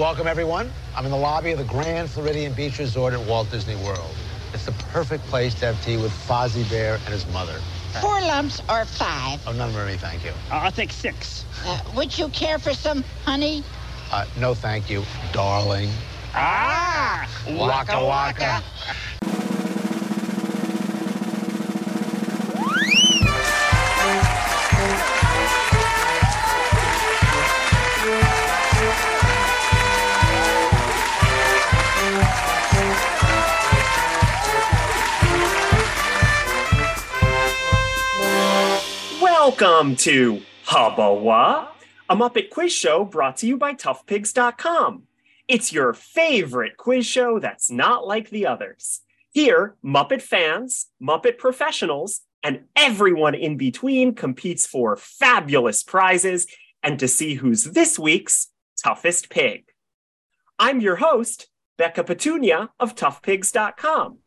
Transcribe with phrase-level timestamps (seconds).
[0.00, 0.72] Welcome, everyone.
[0.96, 4.10] I'm in the lobby of the Grand Floridian Beach Resort at Walt Disney World.
[4.54, 7.60] It's the perfect place to have tea with Fozzie Bear and his mother.
[8.00, 9.42] Four lumps or five?
[9.46, 10.30] Oh, none for me, thank you.
[10.50, 11.44] Uh, I'll take six.
[11.66, 13.62] Uh, would you care for some honey?
[14.10, 15.90] Uh, no, thank you, darling.
[16.34, 17.28] Ah!
[17.50, 18.62] Waka waka.
[39.50, 41.72] Welcome to Hubba-Wha,
[42.08, 45.02] a Muppet quiz show brought to you by ToughPigs.com.
[45.48, 49.00] It's your favorite quiz show that's not like the others.
[49.32, 56.46] Here, Muppet fans, Muppet professionals, and everyone in between competes for fabulous prizes
[56.80, 59.64] and to see who's this week's toughest pig.
[60.60, 64.18] I'm your host, Becca Petunia of ToughPigs.com.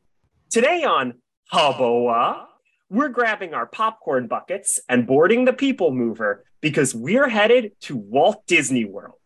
[0.49, 1.13] Today on
[1.49, 2.47] Hubba-Wha,
[2.93, 8.45] we're grabbing our popcorn buckets and boarding the people mover because we're headed to Walt
[8.45, 9.17] Disney World.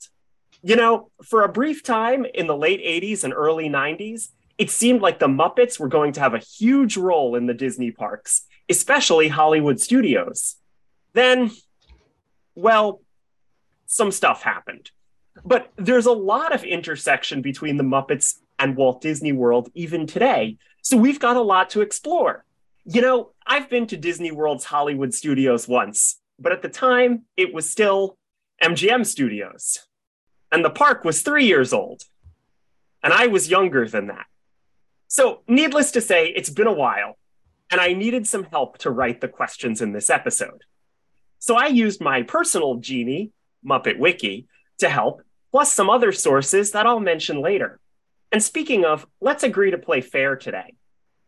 [0.63, 5.01] You know, for a brief time in the late 80s and early 90s, it seemed
[5.01, 9.27] like the Muppets were going to have a huge role in the Disney parks, especially
[9.27, 10.55] Hollywood studios.
[11.11, 11.51] Then,
[12.55, 13.01] well,
[13.85, 14.91] some stuff happened.
[15.43, 20.57] But there's a lot of intersection between the Muppets and Walt Disney World even today,
[20.81, 22.45] so we've got a lot to explore.
[22.89, 27.53] You know, I've been to Disney World's Hollywood studios once, but at the time, it
[27.53, 28.17] was still
[28.63, 29.79] MGM Studios.
[30.53, 32.03] And the park was three years old.
[33.03, 34.25] And I was younger than that.
[35.09, 37.17] So, needless to say, it's been a while,
[37.69, 40.63] and I needed some help to write the questions in this episode.
[41.39, 43.31] So, I used my personal genie,
[43.65, 47.81] Muppet Wiki, to help, plus some other sources that I'll mention later.
[48.31, 50.75] And speaking of, let's agree to play fair today.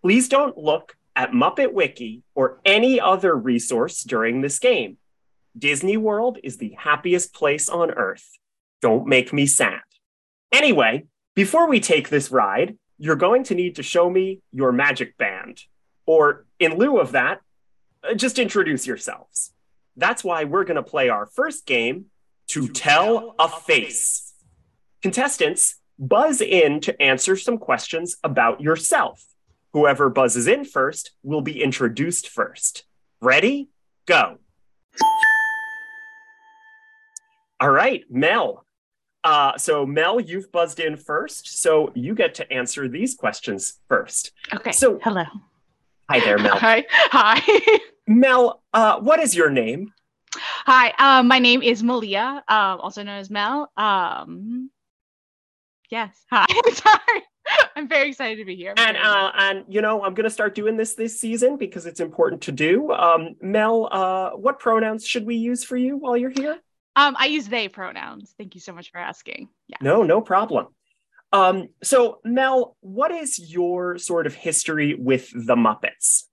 [0.02, 4.96] Please don't look at Muppet Wiki or any other resource during this game.
[5.58, 8.26] Disney World is the happiest place on earth.
[8.82, 9.82] Don't make me sad.
[10.54, 15.18] Anyway, before we take this ride, you're going to need to show me your magic
[15.18, 15.60] band.
[16.06, 17.42] Or, in lieu of that,
[18.02, 19.52] uh, just introduce yourselves.
[19.98, 22.06] That's why we're going to play our first game,
[22.52, 24.34] To Tell a Face.
[25.02, 29.22] Contestants, buzz in to answer some questions about yourself.
[29.74, 32.86] Whoever buzzes in first will be introduced first.
[33.22, 33.70] Ready?
[34.08, 34.38] Go.
[37.60, 38.66] All right, Mel.
[39.24, 44.32] Uh, so, Mel, you've buzzed in first, so you get to answer these questions first.
[44.54, 44.72] Okay.
[44.72, 45.24] So- hello.
[46.10, 46.58] Hi there, Mel.
[46.58, 46.86] Hi.
[46.90, 47.80] Hi.
[48.08, 49.94] Mel, uh, what is your name?
[50.36, 50.94] Hi.
[50.98, 53.72] Um, my name is Melia, um, also known as Mel.
[53.78, 54.72] Um,
[55.92, 56.18] yes.
[56.32, 56.48] Hi.
[56.74, 57.24] Sorry.
[57.76, 58.74] I'm very excited to be here.
[58.78, 62.42] And uh, and you know, I'm gonna start doing this this season because it's important
[62.44, 62.92] to do.
[62.92, 66.60] Um, Mel, uh, what pronouns should we use for you while you're here?
[66.96, 68.34] um, I use they pronouns.
[68.38, 69.50] Thank you so much for asking.
[69.68, 69.78] Yeah.
[69.82, 70.68] No, no problem.
[71.32, 76.24] Um, so Mel, what is your sort of history with the Muppets?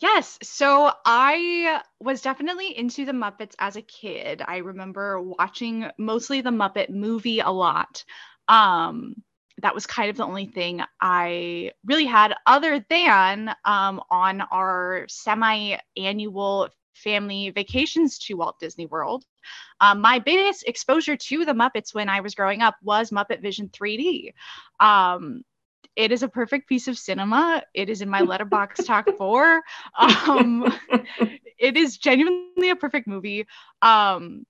[0.00, 0.38] Yes.
[0.42, 4.42] So I was definitely into the Muppets as a kid.
[4.46, 8.04] I remember watching mostly the Muppet movie a lot.
[8.46, 9.14] Um,
[9.62, 15.06] that was kind of the only thing I really had, other than um, on our
[15.08, 19.24] semi annual family vacations to Walt Disney World.
[19.80, 23.68] Um, my biggest exposure to the Muppets when I was growing up was Muppet Vision
[23.68, 24.32] 3D.
[24.80, 25.42] Um,
[25.96, 27.62] it is a perfect piece of cinema.
[27.74, 29.62] It is in my Letterboxd talk four.
[29.98, 30.72] Um,
[31.58, 33.46] it is genuinely a perfect movie.
[33.82, 34.44] Um,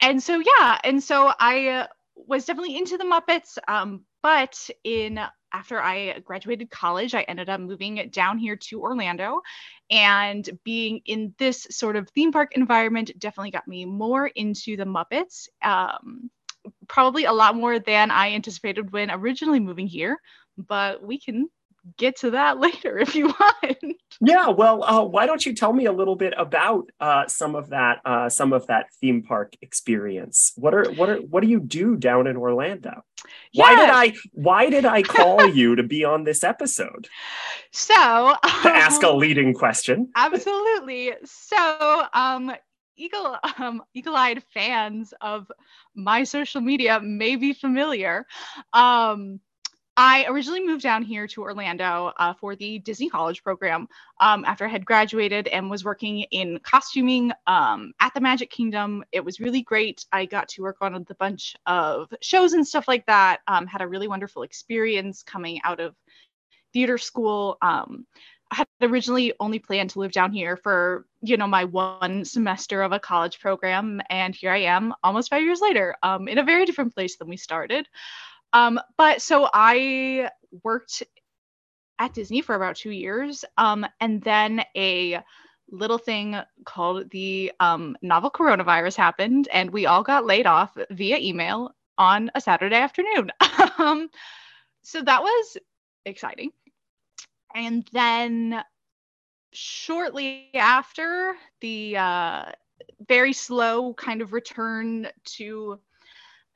[0.00, 1.86] and so, yeah, and so I uh,
[2.26, 3.58] was definitely into the Muppets.
[3.68, 5.20] Um, but in
[5.52, 9.40] after I graduated college, I ended up moving down here to Orlando.
[9.90, 14.84] And being in this sort of theme park environment definitely got me more into the
[14.84, 15.48] Muppets.
[15.62, 16.30] Um,
[16.88, 20.18] probably a lot more than I anticipated when originally moving here,
[20.56, 21.48] but we can
[21.96, 23.96] get to that later if you want.
[24.20, 27.70] Yeah, well, uh, why don't you tell me a little bit about uh, some of
[27.70, 30.52] that, uh, some of that theme park experience?
[30.56, 33.02] What are what are what do you do down in Orlando?
[33.54, 37.08] Why did I why did I call you to be on this episode?
[37.72, 40.10] So To ask a um, leading question.
[40.16, 41.12] absolutely.
[41.24, 42.52] So um
[42.96, 45.50] eagle um eagle-eyed fans of
[45.94, 48.26] my social media may be familiar.
[48.72, 49.40] Um
[50.00, 53.88] I originally moved down here to Orlando uh, for the Disney College program
[54.20, 59.02] um, after I had graduated and was working in costuming um, at the Magic Kingdom.
[59.10, 60.06] It was really great.
[60.12, 63.40] I got to work on a bunch of shows and stuff like that.
[63.48, 65.96] Um, had a really wonderful experience coming out of
[66.72, 67.58] theater school.
[67.60, 68.06] Um,
[68.52, 72.82] I had originally only planned to live down here for, you know, my one semester
[72.82, 74.00] of a college program.
[74.10, 77.28] And here I am almost five years later um, in a very different place than
[77.28, 77.88] we started.
[78.52, 80.30] Um, but so I
[80.64, 81.02] worked
[81.98, 83.44] at Disney for about two years.
[83.56, 85.22] Um, and then a
[85.70, 91.18] little thing called the um, novel coronavirus happened, and we all got laid off via
[91.18, 93.30] email on a Saturday afternoon.
[93.78, 94.08] um,
[94.82, 95.56] so that was
[96.06, 96.52] exciting.
[97.54, 98.62] And then
[99.52, 102.44] shortly after, the uh,
[103.06, 105.78] very slow kind of return to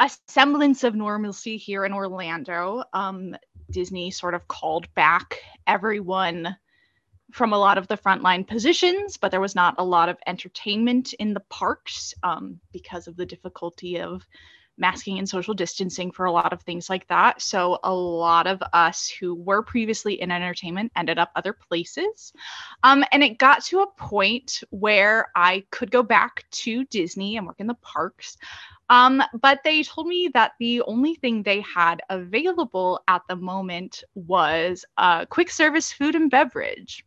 [0.03, 2.83] a semblance of normalcy here in Orlando.
[2.93, 3.37] Um,
[3.71, 6.57] Disney sort of called back everyone
[7.31, 11.13] from a lot of the frontline positions, but there was not a lot of entertainment
[11.15, 14.27] in the parks um, because of the difficulty of
[14.77, 17.41] masking and social distancing for a lot of things like that.
[17.41, 22.33] So a lot of us who were previously in entertainment ended up other places.
[22.83, 27.47] Um, and it got to a point where I could go back to Disney and
[27.47, 28.37] work in the parks.
[28.93, 34.05] Um, but they told me that the only thing they had available at the moment
[34.15, 37.03] was uh, quick service food and beverage.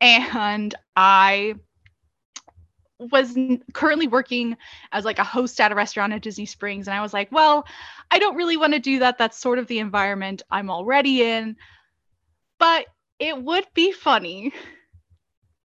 [0.00, 1.56] And I
[3.00, 3.36] was
[3.72, 4.56] currently working
[4.92, 7.66] as like a host at a restaurant at Disney Springs and I was like, well,
[8.12, 9.18] I don't really want to do that.
[9.18, 11.56] That's sort of the environment I'm already in.
[12.60, 12.86] But
[13.18, 14.52] it would be funny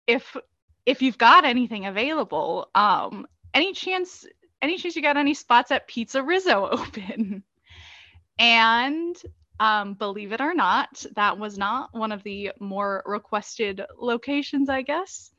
[0.07, 0.35] if
[0.88, 2.71] if you've got anything available.
[2.73, 4.25] Um any chance
[4.62, 7.44] any chance you got any spots at PizzeRizzo open?
[8.39, 9.15] and
[9.59, 14.81] um, believe it or not, that was not one of the more requested locations, I
[14.81, 15.31] guess.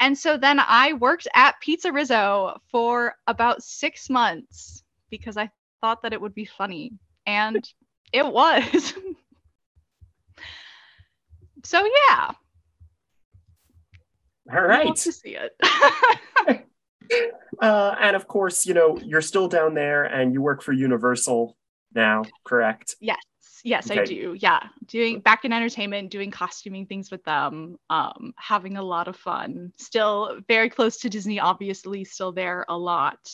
[0.00, 6.12] And so then I worked at PizzeRizzo for about six months because I thought that
[6.12, 6.92] it would be funny.
[7.26, 7.66] And
[8.12, 8.92] it was.
[11.64, 12.30] so yeah.
[14.54, 14.86] All right.
[14.86, 16.66] Love to see it.
[17.60, 21.56] Uh, and of course, you know, you're still down there and you work for Universal
[21.94, 22.96] now, correct?
[23.00, 23.18] yes.
[23.66, 24.36] Yes, I do.
[24.38, 24.60] Yeah.
[24.84, 29.72] Doing back in entertainment, doing costuming things with them, um, having a lot of fun.
[29.78, 33.26] Still very close to Disney, obviously, still there a lot.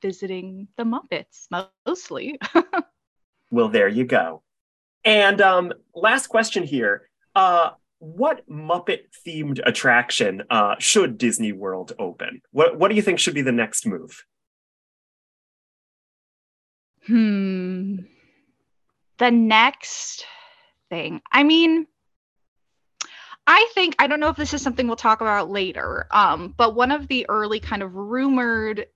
[0.00, 1.46] Visiting the Muppets
[1.84, 2.38] mostly.
[3.52, 4.42] Well, there you go.
[5.04, 7.10] And um, last question here.
[7.34, 7.72] Uh,
[8.02, 12.42] what Muppet themed attraction uh, should Disney World open?
[12.50, 14.24] What What do you think should be the next move?
[17.06, 17.98] Hmm.
[19.18, 20.26] The next
[20.90, 21.22] thing.
[21.30, 21.86] I mean,
[23.46, 26.08] I think I don't know if this is something we'll talk about later.
[26.10, 28.86] Um, but one of the early kind of rumored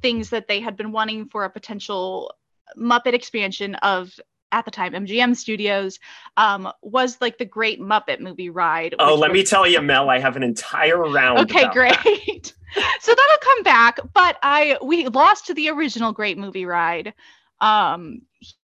[0.00, 2.34] things that they had been wanting for a potential
[2.78, 4.18] Muppet expansion of
[4.54, 5.98] at the time MGM Studios
[6.36, 8.94] um, was like the Great Muppet Movie Ride.
[9.00, 10.08] Oh, let me tell you, Mel.
[10.08, 11.40] I have an entire round.
[11.40, 12.54] Okay, great.
[13.00, 17.12] so that'll come back, but I we lost to the original Great Movie Ride
[17.60, 18.22] um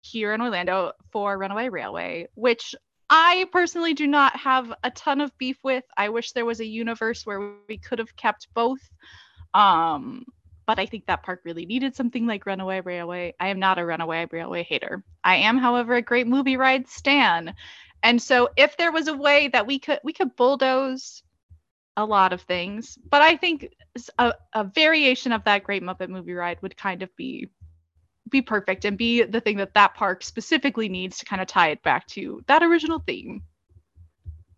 [0.01, 2.75] here in Orlando for Runaway Railway, which
[3.09, 5.85] I personally do not have a ton of beef with.
[5.95, 8.81] I wish there was a universe where we could have kept both.
[9.53, 10.25] Um
[10.69, 13.33] but I think that park really needed something like Runaway Railway.
[13.39, 15.03] I am not a Runaway Railway hater.
[15.23, 17.55] I am, however, a great movie ride stan.
[18.03, 21.23] And so if there was a way that we could we could bulldoze
[21.97, 23.73] a lot of things, but I think
[24.19, 27.49] a variation of that Great Muppet Movie Ride would kind of be
[28.29, 31.69] be perfect and be the thing that that park specifically needs to kind of tie
[31.69, 33.41] it back to that original theme.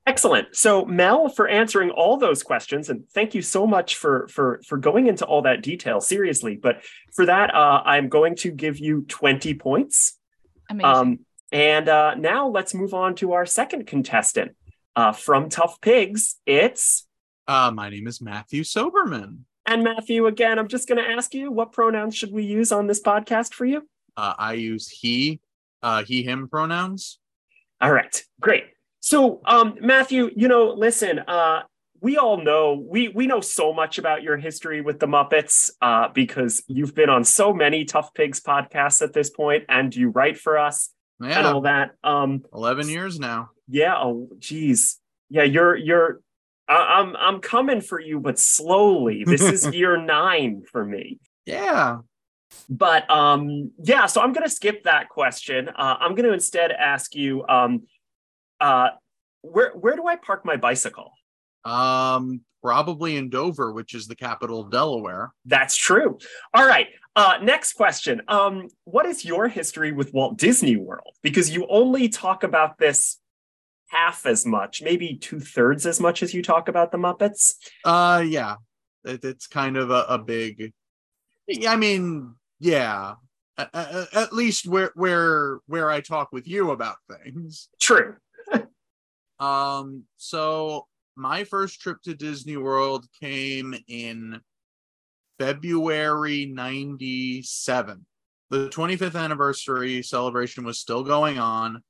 [0.08, 0.56] Excellent.
[0.56, 4.78] So, Mel, for answering all those questions, and thank you so much for for for
[4.78, 6.02] going into all that detail.
[6.02, 10.18] Seriously, but for that, uh, I'm going to give you 20 points.
[10.70, 10.86] Amazing.
[10.86, 11.20] Um,
[11.52, 14.56] and uh, now let's move on to our second contestant
[14.96, 16.38] uh, from Tough Pigs.
[16.46, 17.06] It's
[17.48, 19.40] Uh, my name is Matthew Soberman.
[19.68, 20.58] and Matthew again.
[20.58, 23.66] I'm just going to ask you, what pronouns should we use on this podcast for
[23.66, 23.88] you?
[24.18, 25.42] Uh, I use he,
[25.84, 27.20] uh, he, him pronouns.
[27.80, 28.64] All right, great.
[29.02, 31.64] So, um, Matthew, you know, listen, uh,
[32.02, 36.08] we all know we we know so much about your history with the Muppets uh,
[36.14, 40.38] because you've been on so many Tough Pigs podcasts at this point, and you write
[40.40, 40.90] for us
[41.20, 41.92] and all that.
[42.04, 43.50] Um, 11 years now.
[43.68, 46.22] yeah, oh, geez, yeah, you're you're.
[46.68, 49.24] I- I'm I'm coming for you, but slowly.
[49.24, 51.20] This is year nine for me.
[51.46, 51.98] Yeah.
[52.70, 55.70] but um, yeah, so I'm going to skip that question.
[55.70, 57.84] Uh, I'm going to instead ask you, um,
[58.62, 58.90] uh,
[59.42, 61.12] where where do I park my bicycle?
[61.66, 65.34] Um, probably in Dover, which is the capital of Delaware.
[65.46, 66.18] That's true.
[66.54, 66.88] All right.
[67.16, 68.22] Uh, next question.
[68.28, 71.16] Um, what is your history with Walt Disney World?
[71.22, 73.18] Because you only talk about this
[73.88, 77.56] half as much, maybe two thirds as much as you talk about the Muppets.
[77.84, 78.56] Uh, yeah,
[79.04, 80.72] it, it's kind of a, a big.
[81.68, 83.16] I mean, yeah.
[83.58, 83.70] At,
[84.14, 87.68] at least where where where I talk with you about things.
[87.80, 88.16] True.
[89.42, 90.04] Um.
[90.18, 94.40] So my first trip to Disney World came in
[95.40, 98.06] February 97.
[98.50, 101.82] The 25th anniversary celebration was still going on.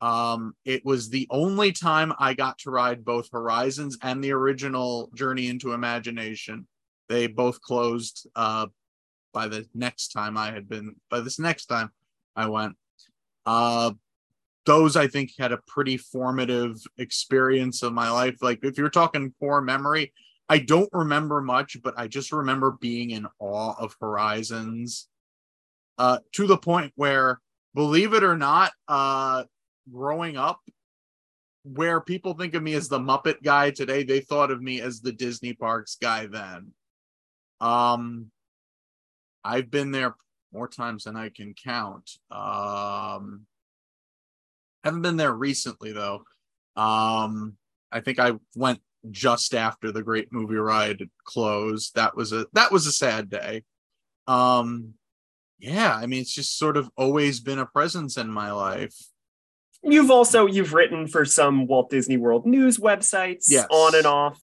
[0.00, 5.10] Um, it was the only time I got to ride both Horizons and the original
[5.14, 6.66] Journey into Imagination.
[7.08, 8.66] They both closed uh,
[9.32, 11.90] by the next time I had been, by this next time
[12.36, 12.76] I went.
[13.46, 13.92] Uh,
[14.66, 18.36] those I think had a pretty formative experience of my life.
[18.42, 20.12] Like if you're talking core memory,
[20.48, 25.08] I don't remember much, but I just remember being in awe of Horizons.
[25.96, 27.40] Uh, to the point where,
[27.74, 29.44] believe it or not, uh,
[29.92, 30.60] growing up,
[31.62, 35.00] where people think of me as the Muppet guy today, they thought of me as
[35.00, 36.72] the Disney Parks guy then.
[37.60, 38.30] Um,
[39.44, 40.14] I've been there
[40.52, 42.10] more times than I can count.
[42.30, 43.46] Um,
[44.84, 46.24] haven't been there recently though.
[46.76, 47.56] Um,
[47.90, 51.94] I think I went just after the Great Movie Ride closed.
[51.94, 53.64] That was a that was a sad day.
[54.26, 54.94] Um,
[55.58, 58.94] yeah, I mean, it's just sort of always been a presence in my life.
[59.82, 63.66] You've also you've written for some Walt Disney World news websites, yes.
[63.70, 64.40] on and off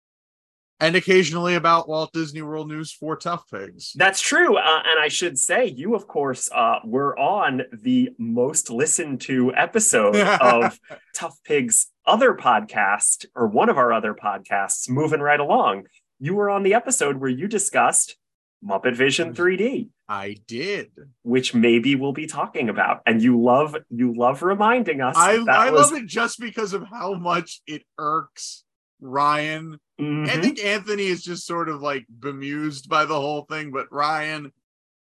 [0.79, 3.93] and occasionally about Walt Disney World News for Tough Pigs.
[3.95, 4.57] That's true.
[4.57, 9.53] Uh, and I should say, you, of course, uh, were on the most listened to
[9.55, 10.79] episode of
[11.15, 15.85] Tough Pigs' other podcast, or one of our other podcasts, Moving Right Along.
[16.19, 18.17] You were on the episode where you discussed
[18.63, 19.89] Muppet Vision 3D.
[20.07, 20.91] I did,
[21.23, 25.15] which maybe we'll be talking about, and you love you love reminding us.
[25.17, 25.91] I, I was...
[25.91, 28.64] love it just because of how much it irks
[28.99, 29.79] Ryan.
[29.99, 30.29] Mm-hmm.
[30.29, 34.51] I think Anthony is just sort of like bemused by the whole thing, but Ryan,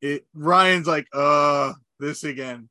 [0.02, 2.70] it Ryan's like, uh, this again.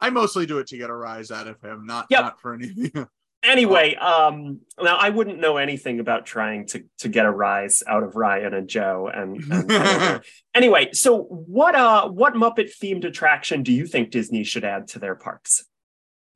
[0.00, 2.22] I mostly do it to get a rise out of him, not yep.
[2.22, 3.06] not for anything.
[3.42, 8.02] anyway, um, now I wouldn't know anything about trying to to get a rise out
[8.02, 9.08] of Ryan and Joe.
[9.12, 10.22] And, and
[10.54, 14.98] anyway, so what uh what Muppet themed attraction do you think Disney should add to
[14.98, 15.64] their parks?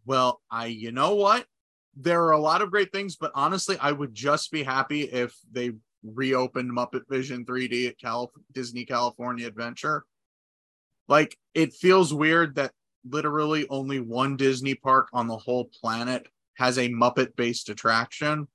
[0.04, 1.46] Well, I you know what
[1.96, 5.34] there are a lot of great things, but honestly, I would just be happy if
[5.50, 5.72] they
[6.04, 10.04] reopened Muppet Vision 3D at Cal- Disney California Adventure.
[11.08, 12.72] Like, it feels weird that
[13.08, 18.46] literally only one Disney park on the whole planet has a Muppet based attraction.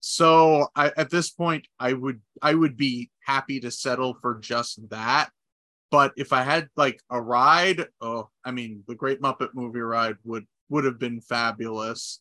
[0.00, 4.88] So I, at this point, I would I would be happy to settle for just
[4.90, 5.30] that.
[5.90, 10.16] But if I had like a ride, oh, I mean, the Great Muppet Movie Ride
[10.24, 12.20] would would have been fabulous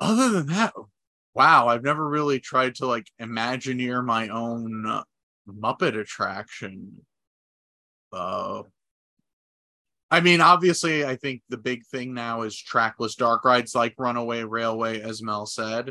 [0.00, 0.72] other than that,
[1.34, 5.02] wow, I've never really tried to like imagineer my own
[5.48, 7.04] Muppet attraction.
[8.12, 8.62] Uh,
[10.10, 14.44] I mean, obviously, I think the big thing now is trackless dark rides like Runaway
[14.44, 15.88] Railway, as Mel said.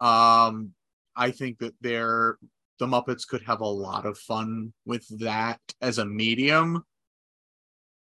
[0.00, 0.74] Um,
[1.16, 2.36] I think that they're
[2.78, 6.84] the Muppets could have a lot of fun with that as a medium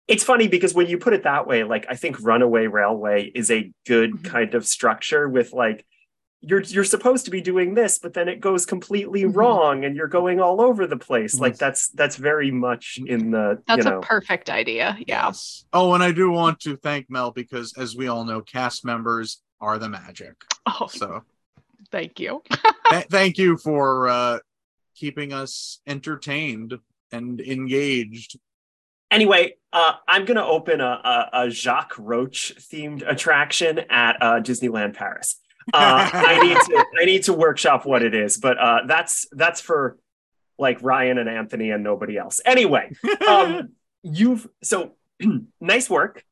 [0.08, 3.52] it's funny because when you put it that way, like I think Runaway Railway is
[3.52, 4.26] a good mm-hmm.
[4.26, 5.86] kind of structure with like
[6.42, 9.38] you're you're supposed to be doing this, but then it goes completely mm-hmm.
[9.38, 11.40] wrong and you're going all over the place.
[11.40, 14.98] Like that's that's very much in the That's you know, a perfect idea.
[15.08, 15.28] Yeah.
[15.28, 15.66] Yes.
[15.72, 19.42] Oh, and I do want to thank Mel because as we all know, cast members
[19.60, 20.34] are the magic.
[20.66, 21.22] Oh so
[21.92, 22.42] thank you.
[22.90, 24.40] th- thank you for uh
[24.96, 26.78] keeping us entertained
[27.12, 28.40] and engaged
[29.12, 34.40] Anyway, uh, I'm going to open a, a, a, Jacques Roach themed attraction at uh,
[34.40, 35.36] Disneyland Paris.
[35.74, 39.62] Uh, I need to I need to workshop what it is, but uh, that's that's
[39.62, 39.98] for
[40.58, 42.40] like Ryan and Anthony and nobody else.
[42.46, 42.92] Anyway,
[43.28, 43.70] um,
[44.04, 44.96] you've so
[45.62, 46.24] nice work.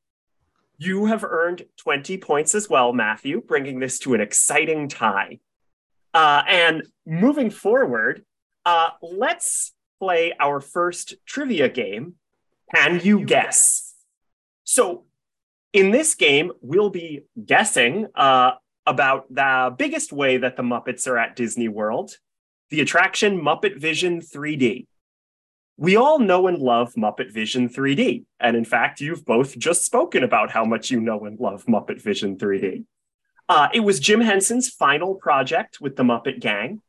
[0.78, 5.40] You have earned 20 points as well, Matthew, bringing this to an exciting tie.
[6.14, 8.24] Uh, and moving forward,
[8.66, 12.16] uh, let's play our first trivia game
[12.74, 13.94] can you guess?
[14.64, 15.06] So,
[15.74, 18.52] in this game, we'll be guessing uh,
[18.86, 22.18] about the biggest way that the Muppets are at Disney World,
[22.70, 24.88] the attraction Muppet Vision 3D.
[25.78, 28.26] We all know and love Muppet Vision 3D.
[28.40, 32.02] And in fact, you've both just spoken about how much you know and love Muppet
[32.02, 32.86] Vision 3D.
[33.48, 36.82] Uh, it was Jim Henson's final project with the Muppet Gang,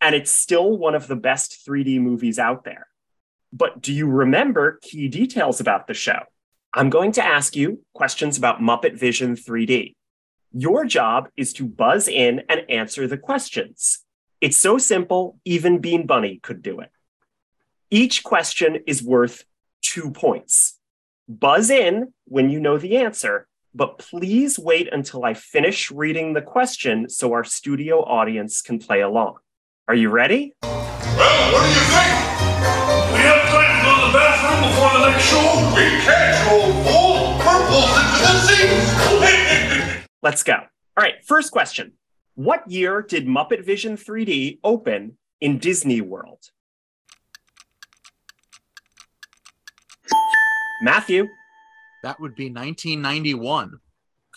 [0.00, 2.86] and it's still one of the best 3D movies out there.
[3.52, 6.20] But do you remember key details about the show?
[6.72, 9.94] I'm going to ask you questions about Muppet Vision 3D.
[10.52, 14.00] Your job is to buzz in and answer the questions.
[14.40, 16.90] It's so simple, even Bean Bunny could do it.
[17.90, 19.44] Each question is worth
[19.82, 20.78] two points.
[21.28, 26.42] Buzz in when you know the answer, but please wait until I finish reading the
[26.42, 29.36] question so our studio audience can play along.
[29.88, 30.54] Are you ready?
[30.62, 32.19] Well, what do you think?
[34.62, 35.72] To before the next show.
[35.74, 40.06] We can't roll full purples into the seats.
[40.22, 40.54] Let's go.
[40.54, 41.92] All right, first question.
[42.34, 46.38] What year did Muppet Vision 3D open in Disney World?
[50.82, 51.26] Matthew,
[52.02, 53.80] That would be 1991.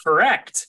[0.04, 0.68] correct.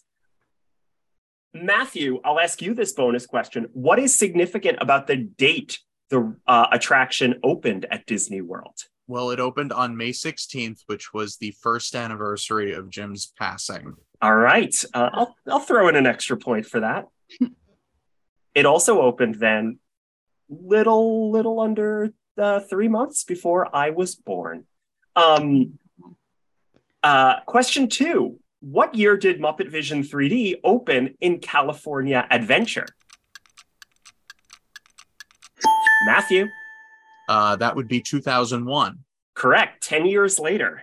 [1.53, 3.69] Matthew, I'll ask you this bonus question.
[3.73, 5.79] What is significant about the date
[6.11, 8.77] the uh, attraction opened at Disney World?
[9.07, 13.95] Well, it opened on May 16th, which was the first anniversary of Jim's passing.
[14.23, 17.09] All right, uh, I'll, I'll throw in an extra point for that.
[18.55, 19.79] it also opened then,
[20.49, 24.65] little little under uh, three months before I was born.
[25.17, 25.79] Um,
[27.03, 32.87] uh, question two: What year did Muppet Vision 3D open in California Adventure?
[36.07, 36.47] Matthew,
[37.28, 38.99] Uh, that would be 2001.
[39.35, 39.83] correct.
[39.83, 40.83] Ten years later.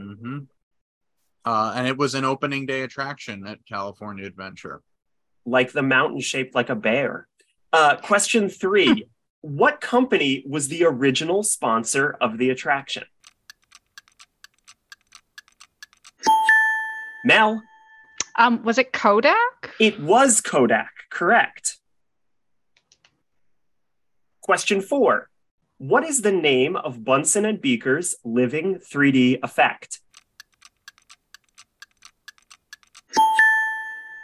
[0.00, 0.40] hmm
[1.44, 4.80] Uh, and it was an opening day attraction at California Adventure.
[5.44, 7.26] like the mountain shaped like a bear.
[7.72, 9.06] Uh, question three
[9.42, 13.04] What company was the original sponsor of the attraction?
[17.24, 17.62] Mel,
[18.36, 19.74] Um, was it Kodak?
[19.80, 21.78] it was Kodak, correct.
[24.42, 25.28] Question four
[25.82, 30.00] What is the name of Bunsen and Beaker's living 3D effect?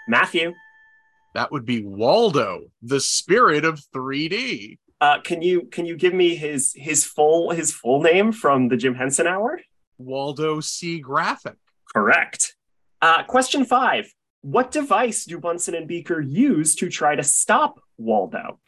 [0.07, 0.55] Matthew,
[1.35, 4.79] That would be Waldo, the spirit of 3D.
[5.01, 8.77] Uh, can you can you give me his his full his full name from the
[8.77, 9.61] Jim Henson Hour?
[9.99, 11.01] Waldo C.
[11.01, 11.57] Graphic.
[11.93, 12.55] Correct.
[13.03, 18.61] Uh, question five: What device do Bunsen and Beaker use to try to stop Waldo?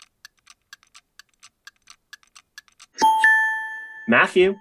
[4.11, 4.57] Matthew.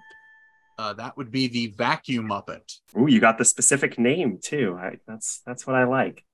[0.78, 2.78] Uh, that would be the vacuum Muppet.
[2.98, 4.78] Ooh, you got the specific name too.
[4.80, 6.24] I, that's that's what I like.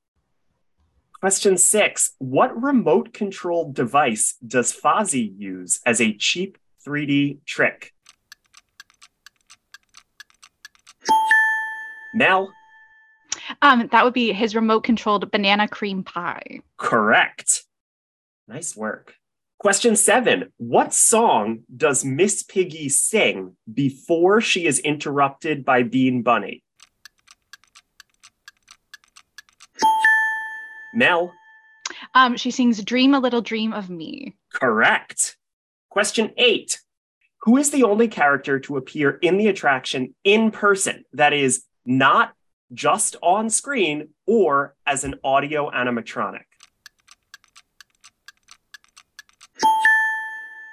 [1.18, 7.92] Question six: What remote controlled device does Fozzie use as a cheap 3D trick?
[12.14, 12.50] Mel,
[13.62, 16.60] Um, that would be his remote controlled banana cream pie.
[16.76, 17.64] correct.
[18.48, 19.14] Nice work.
[19.58, 26.62] Question seven: What song does Miss Piggy sing before she is interrupted by Bean Bunny?
[30.94, 31.32] Mel,
[32.14, 35.36] Um, she sings "Dream a Little Dream of Me." Correct.
[35.90, 36.80] Question eight
[37.42, 41.04] Who is the only character to appear in the attraction in person?
[41.12, 42.34] That is, not
[42.72, 46.44] just on screen or as an audio animatronic?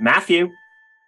[0.04, 0.50] Matthew,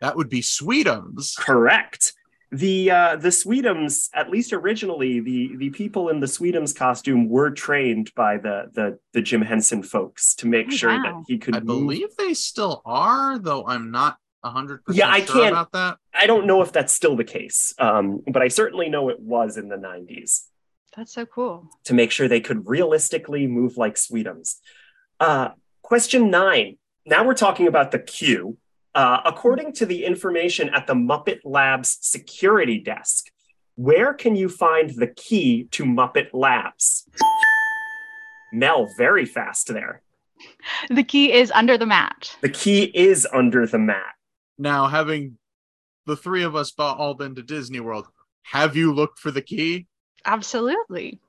[0.02, 1.38] That would be Sweetums.
[1.38, 2.14] correct.
[2.52, 7.52] The uh, the Sweetums, at least originally, the the people in the Sweetums costume were
[7.52, 11.56] trained by the the the Jim Henson folks to make Oh, sure that he could
[11.56, 15.72] I move believe they still are, though I'm not 100% Yeah, I sure can't- about
[15.74, 15.98] that.
[16.14, 19.58] I don't know if that's still the case, um, but I certainly know it was
[19.58, 20.46] in the 90s
[20.96, 21.68] That's so cool.
[21.86, 24.58] to make sure they could realistically move like Sweetums.
[25.20, 25.50] Uh,
[25.82, 26.78] question nine.
[27.08, 28.58] Now we're talking about the queue.
[28.96, 33.26] Uh, according to the information at the Muppet Labs security desk,
[33.76, 37.06] where can you find the key to Muppet Labs?
[38.54, 40.02] Mel, very fast there.
[40.90, 42.38] The key is under the mat.
[42.42, 44.14] The key is under the mat.
[44.58, 45.38] Now, having
[46.06, 48.08] the three of us all been to Disney World,
[48.44, 49.88] have you looked for the key?
[50.26, 51.20] Absolutely.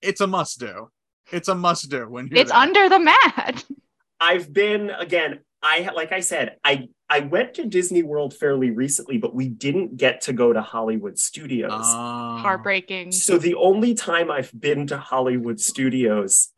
[0.00, 0.90] It's a must do.
[1.32, 2.60] It's a must do when you're It's there.
[2.60, 3.64] under the mat.
[4.20, 5.40] I've been again.
[5.66, 9.96] I like I said, I I went to Disney World fairly recently, but we didn't
[9.96, 11.70] get to go to Hollywood Studios.
[11.72, 12.38] Ah.
[12.38, 13.12] Heartbreaking.
[13.12, 16.52] so the only time I've been to Hollywood Studios,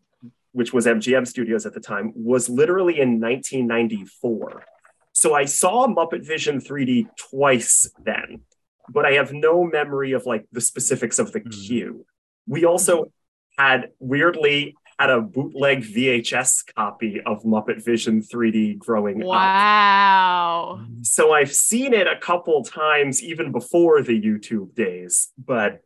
[0.52, 4.64] which was MGM Studios at the time, was literally in 1994.
[5.12, 8.40] So I saw Muppet Vision 3D twice then,
[8.88, 11.50] but I have no memory of like the specifics of the Hmm.
[11.50, 12.06] queue.
[12.48, 13.12] We also
[13.56, 19.28] had weirdly had a bootleg VHS copy of Muppet Vision 3D growing up.
[19.28, 20.86] Wow.
[21.02, 25.82] So I've seen it a couple times even before the YouTube days, but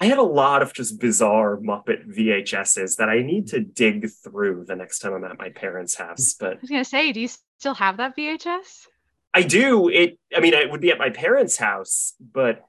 [0.00, 4.64] I had a lot of just bizarre Muppet VHSs that I need to dig through
[4.66, 6.34] the next time I'm at my parents' house.
[6.38, 8.86] But I was gonna say, do you still have that VHS?
[9.32, 9.88] I do.
[9.88, 10.18] It.
[10.34, 12.64] I mean, it would be at my parents' house, but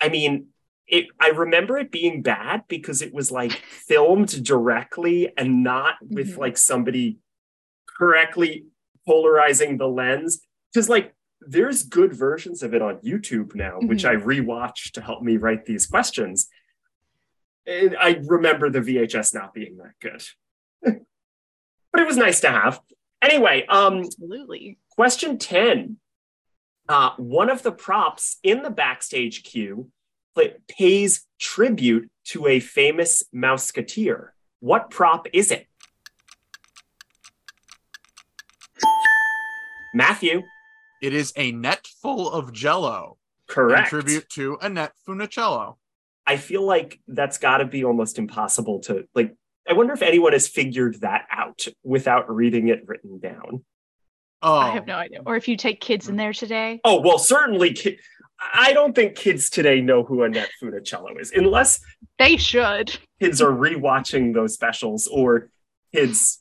[0.00, 0.48] I mean,
[0.88, 1.06] it.
[1.20, 3.52] I remember it being bad because it was like
[3.86, 6.38] filmed directly and not with Mhm.
[6.38, 7.18] like somebody
[7.98, 8.66] correctly
[9.06, 10.46] polarizing the lens.
[10.72, 15.22] Because like, there's good versions of it on YouTube now, which I rewatched to help
[15.22, 16.48] me write these questions.
[17.66, 20.22] And I remember the VHS not being that good,
[21.92, 22.80] but it was nice to have.
[23.20, 24.78] Anyway, um, Absolutely.
[24.90, 25.96] Question 10.
[26.88, 29.90] Uh, one of the props in the backstage queue
[30.68, 34.28] pays tribute to a famous Mouseketeer.
[34.60, 35.66] What prop is it?
[39.94, 40.42] Matthew,
[41.02, 43.18] It is a net full of jello.
[43.48, 43.90] correct.
[43.90, 45.76] tribute to Annette Funicello.
[46.26, 49.34] I feel like that's got to be almost impossible to like.
[49.68, 53.64] I wonder if anyone has figured that out without reading it written down.
[54.40, 55.20] Oh, I have no idea.
[55.26, 56.80] Or if you take kids in there today.
[56.84, 57.72] Oh well, certainly.
[57.74, 57.98] Ki-
[58.54, 61.80] I don't think kids today know who Annette Funicello is, unless
[62.18, 62.96] They should.
[63.20, 65.50] kids are rewatching those specials or
[65.94, 66.40] kids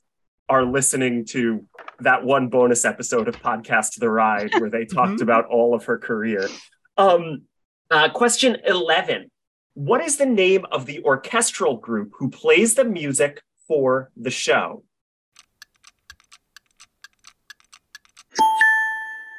[0.49, 1.65] are listening to
[1.99, 5.21] that one bonus episode of podcast the ride where they talked Mhm.
[5.21, 6.49] about all of her career
[6.97, 7.43] um
[7.89, 9.29] uh, question 11
[9.75, 14.83] what is the name of the orchestral group who plays the music for the show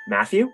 [0.08, 0.48] matthew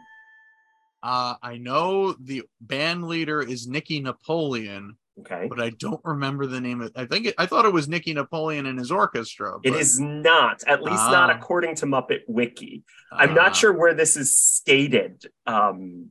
[1.03, 6.61] uh, I know the band leader is Nicky Napoleon, okay but I don't remember the
[6.61, 6.93] name of.
[6.97, 9.59] I think it, I thought it was Nicky Napoleon and his orchestra.
[9.65, 11.37] it but- is not at least not Ah.
[11.37, 12.83] according to muppet wiki
[13.13, 13.55] I'm not Ah.
[13.55, 15.25] sure where this is stated.
[15.47, 16.11] Um,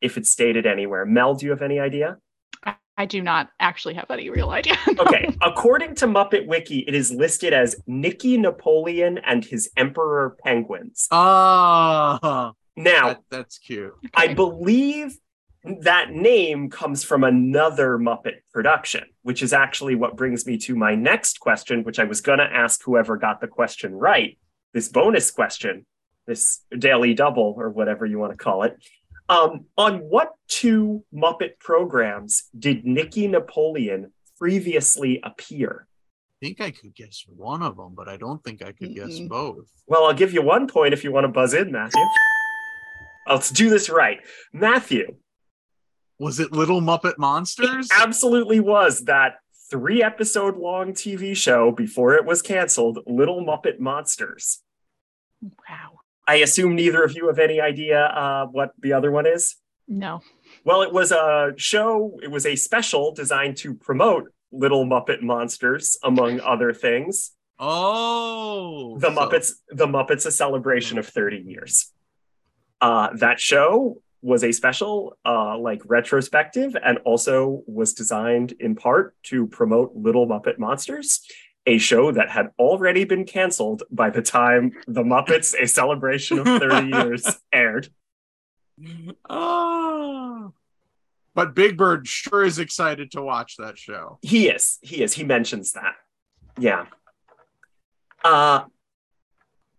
[0.00, 1.04] if it's stated anywhere.
[1.04, 2.16] Mel, do you have any idea?
[2.64, 4.76] I, I do not actually have any real idea.
[4.98, 11.06] Okay, according to Muppet Wiki, it is listed as Nicky Napoleon and his Emperor Penguins.
[11.10, 13.92] Ah, Now, that, that's cute.
[14.14, 15.18] I believe
[15.64, 20.94] that name comes from another Muppet production, which is actually what brings me to my
[20.94, 24.38] next question, which I was going to ask whoever got the question right.
[24.72, 25.84] This bonus question,
[26.26, 28.78] this daily double, or whatever you want to call it.
[29.28, 35.86] Um, on what two Muppet programs did Nicky Napoleon previously appear?
[36.42, 39.10] I think I could guess one of them, but I don't think I could guess
[39.10, 39.28] Mm-mm.
[39.28, 39.66] both.
[39.86, 42.02] Well, I'll give you one point if you want to buzz in, Matthew.
[43.30, 44.18] Let's do this right.
[44.52, 45.16] Matthew,
[46.18, 47.86] Was it Little Muppet Monsters?
[47.86, 49.36] It absolutely was that
[49.70, 54.62] three episode long TV show before it was canceled, Little Muppet Monsters.
[55.42, 56.00] wow.
[56.26, 59.56] I assume neither of you have any idea uh, what the other one is.
[59.88, 60.20] No.
[60.64, 65.98] Well, it was a show, it was a special designed to promote Little Muppet Monsters,
[66.04, 67.32] among other things.
[67.58, 71.92] oh, The so- Muppets, the Muppets, a celebration of 30 years.
[72.80, 79.14] Uh, that show was a special, uh, like retrospective, and also was designed in part
[79.24, 81.26] to promote Little Muppet Monsters,
[81.66, 86.46] a show that had already been canceled by the time The Muppets: A Celebration of
[86.46, 87.88] 30 Years aired.
[89.28, 90.48] Ah.
[91.34, 94.18] But Big Bird sure is excited to watch that show.
[94.22, 95.14] He is, he is.
[95.14, 95.94] He mentions that.
[96.58, 96.86] Yeah.
[98.24, 98.64] Uh,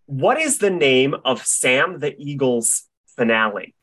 [0.06, 2.84] what is the name of Sam the Eagle's
[3.18, 3.74] finale?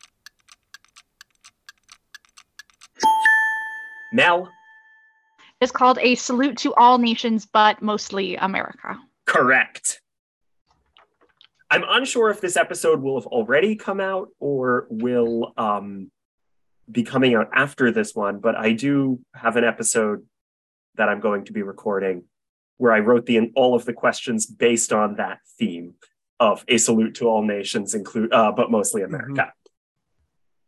[4.13, 4.49] Mel,
[5.61, 8.99] It's called A Salute to All Nations, but mostly America.
[9.27, 10.01] correct.
[11.71, 16.11] I'm unsure if this episode will have already come out or will um,
[16.91, 20.25] be coming out after this one, but I do have an episode
[20.95, 22.25] that I'm going to be recording
[22.79, 25.95] where I wrote the all of the questions based on that theme
[26.41, 29.53] of a salute to all nations, include uh, but mostly America.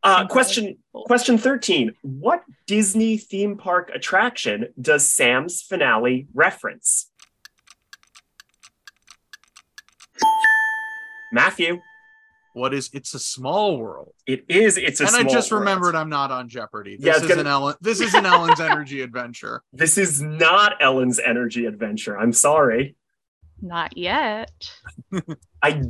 [0.03, 1.93] Uh, question question 13.
[2.03, 7.11] What Disney theme park attraction does Sam's finale reference?
[11.33, 11.81] Matthew,
[12.55, 14.13] What is It's a Small World?
[14.27, 14.77] it is.
[14.77, 15.21] It's a small world.
[15.21, 15.61] and I just World.
[15.61, 16.97] remembered I'm not on Jeopardy.
[16.97, 17.75] This it's is gonna- an Ellen.
[17.81, 19.63] This is an Ellen's Energy Adventure.
[19.73, 22.19] This is not Ellen's Energy Adventure.
[22.19, 22.97] I'm sorry.
[23.63, 24.51] Not yet.
[25.63, 25.83] I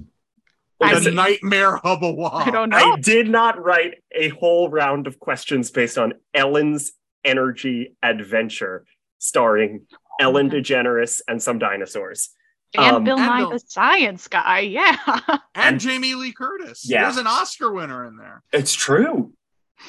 [0.83, 2.77] I the mean- nightmare Hubba I don't know.
[2.95, 6.93] I did not write a whole round of questions based on Ellen's
[7.25, 8.85] Energy Adventure,
[9.19, 9.87] starring
[10.21, 10.61] Ellen Okay.
[10.61, 12.31] DeGeneres and some dinosaurs.
[12.77, 14.61] and um, Bill and Nye Bill- the Science Guy.
[14.79, 14.97] Yeah.
[15.07, 16.89] and, And- Jamie Lee Curtis.
[16.89, 17.03] Yeah.
[17.05, 18.43] There's an Oscar winner in there.
[18.53, 19.33] It's true.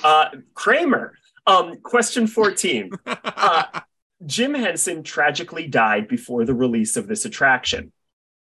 [0.04, 1.14] Uh, Kramer.
[1.48, 2.92] Um, question 14.
[3.06, 3.64] Uh,
[4.26, 7.92] Jim Henson tragically died before the release of this attraction,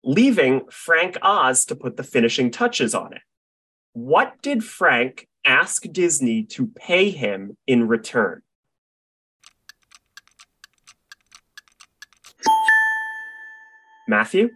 [0.02, 3.22] leaving Frank Oz to put the finishing touches on it.
[3.92, 8.42] What did Frank ask Disney to pay him in return?
[14.08, 14.50] Matthew?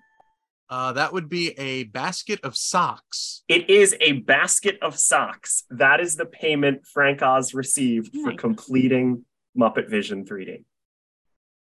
[0.68, 3.42] Uh, that would be a basket of socks.
[3.48, 5.64] It is a basket of socks.
[5.68, 9.24] That is the payment Frank Oz received for completing
[9.58, 10.64] Muppet Vision 3D.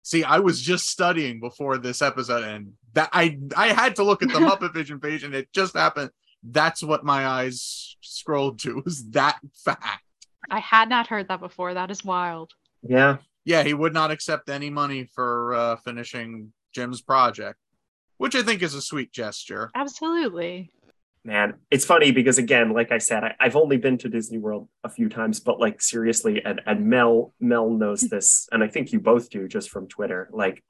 [0.08, 4.22] See, I was just studying before this episode, and that I I had to look
[4.22, 6.12] at the Muppet Vision page, and it just happened.
[6.42, 10.02] That's what my eyes scrolled to was that fact.
[10.50, 11.74] I had not heard that before.
[11.74, 12.52] That is wild.
[12.82, 13.18] Yeah.
[13.44, 17.58] Yeah, he would not accept any money for uh, finishing Jim's project,
[18.16, 19.70] which I think is a sweet gesture.
[19.74, 20.70] Absolutely.
[21.28, 24.66] Man, it's funny because again, like I said, I, I've only been to Disney World
[24.82, 28.06] a few times, but like seriously, and, and Mel Mel knows hmm.
[28.06, 30.30] this, and I think you both do just from Twitter.
[30.32, 30.64] Like,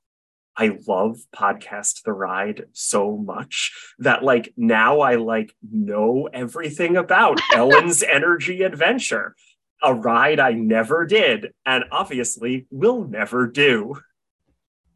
[0.57, 7.38] I love podcast the ride so much that like now I like know everything about
[7.55, 9.37] Ellen's Energy Adventure,
[9.81, 14.01] a ride I never did, and obviously will never do.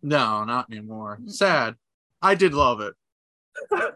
[0.03, 1.19] No, not anymore.
[1.23, 1.29] Hmm.
[1.29, 1.77] Sad.
[2.21, 2.95] I did love it.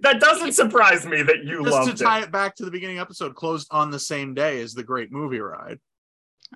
[0.00, 1.90] That doesn't surprise me that you lost it.
[1.92, 2.24] Just to tie it.
[2.24, 5.40] it back to the beginning episode, closed on the same day as the Great Movie
[5.40, 5.78] Ride.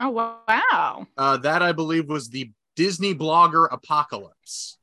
[0.01, 1.07] Oh wow.
[1.17, 4.79] Uh, that I believe was the Disney blogger apocalypse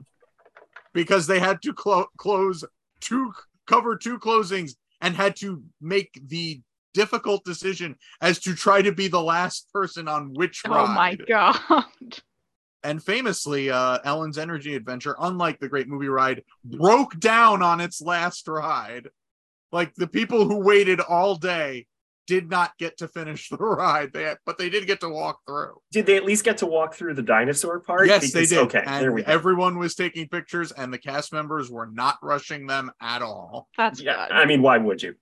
[0.94, 2.64] because they had to clo- close
[3.00, 3.34] two
[3.66, 6.62] cover two closings and had to make the
[6.94, 10.84] difficult decision as to try to be the last person on which ride.
[10.84, 12.20] Oh my god.
[12.84, 18.02] And famously, uh, Ellen's Energy Adventure, unlike the Great Movie Ride, broke down on its
[18.02, 19.10] last ride.
[19.72, 21.88] Like the people who waited all day
[22.30, 25.82] did not get to finish the ride, they but they did get to walk through.
[25.92, 28.08] Did they at least get to walk through the dinosaur part?
[28.08, 28.60] Yes, they did.
[28.60, 29.32] Okay, and there we go.
[29.32, 33.68] everyone was taking pictures, and the cast members were not rushing them at all.
[33.76, 34.36] That's yeah, good.
[34.36, 35.16] I mean, why would you?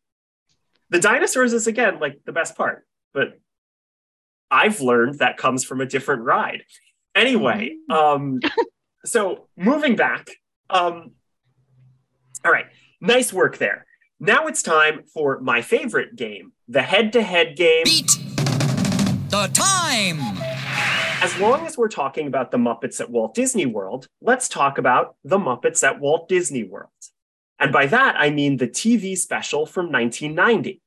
[0.89, 3.39] The dinosaurs is again like the best part, but
[4.51, 6.63] I've learned that comes from a different ride.
[7.17, 8.39] Anyway, um,
[9.03, 10.29] so moving back,
[10.69, 11.13] um,
[12.45, 12.67] all right,
[13.01, 13.87] nice work there.
[14.19, 17.85] Now it's time for my favorite game, the head-to-head game.
[17.85, 18.19] Beat
[19.29, 20.19] the time.
[21.19, 25.15] As long as we're talking about the Muppets at Walt Disney World, let's talk about
[25.23, 26.91] the Muppets at Walt Disney World.
[27.57, 30.83] And by that, I mean the TV special from 1990.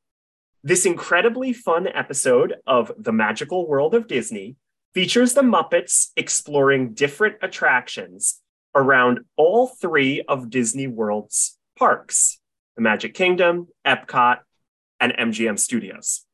[0.63, 4.55] This incredibly fun episode of The Magical World of Disney
[4.95, 8.41] features the Muppets exploring different attractions
[8.75, 12.39] around all three of Disney World's parks
[12.77, 14.39] the Magic Kingdom, Epcot,
[15.01, 16.25] and MGM Studios.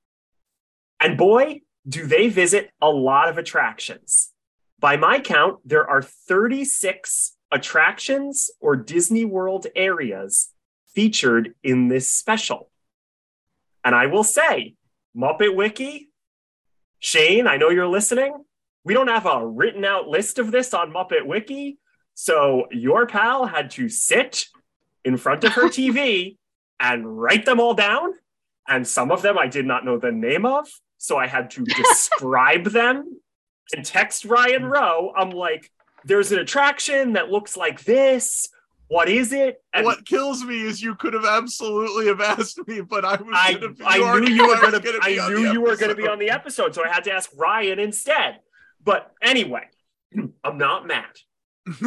[1.01, 4.33] And boy, do they visit a lot of attractions.
[4.79, 10.53] By my count, there are 36 attractions or Disney World areas
[10.95, 12.71] featured in this special.
[13.85, 14.75] And I will say,
[15.17, 16.11] Muppet Wiki,
[16.99, 18.35] Shane, I know you're listening.
[18.87, 21.77] We don't have a written out list of this on Muppet Wiki.
[22.15, 24.47] So your pal had to sit
[25.05, 26.37] in front of her TV
[26.79, 28.13] and write them all down.
[28.69, 30.69] And some of them I did not know the name of.
[30.99, 33.21] So I had to describe them
[33.75, 35.13] and text Ryan Roe.
[35.17, 35.69] I'm like,
[36.05, 38.49] there's an attraction that looks like this.
[38.87, 39.61] What is it?
[39.73, 43.35] And what kills me is you could have absolutely have asked me, but I was.
[43.35, 44.99] I, gonna be- I already knew you were I going to.
[45.03, 47.03] I be knew the you were going to be on the episode, so I had
[47.03, 48.39] to ask Ryan instead.
[48.87, 49.65] But anyway,
[50.45, 51.05] I'm not mad.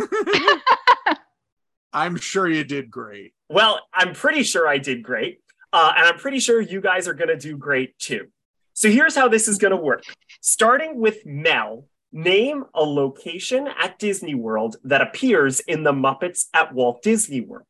[1.93, 3.33] I'm sure you did great.
[3.49, 5.39] Well, I'm pretty sure I did great.
[5.73, 8.27] Uh, and I'm pretty sure you guys are going to do great too.
[8.73, 10.03] So here's how this is going to work.
[10.41, 16.73] Starting with Mel, name a location at Disney World that appears in the Muppets at
[16.73, 17.65] Walt Disney World.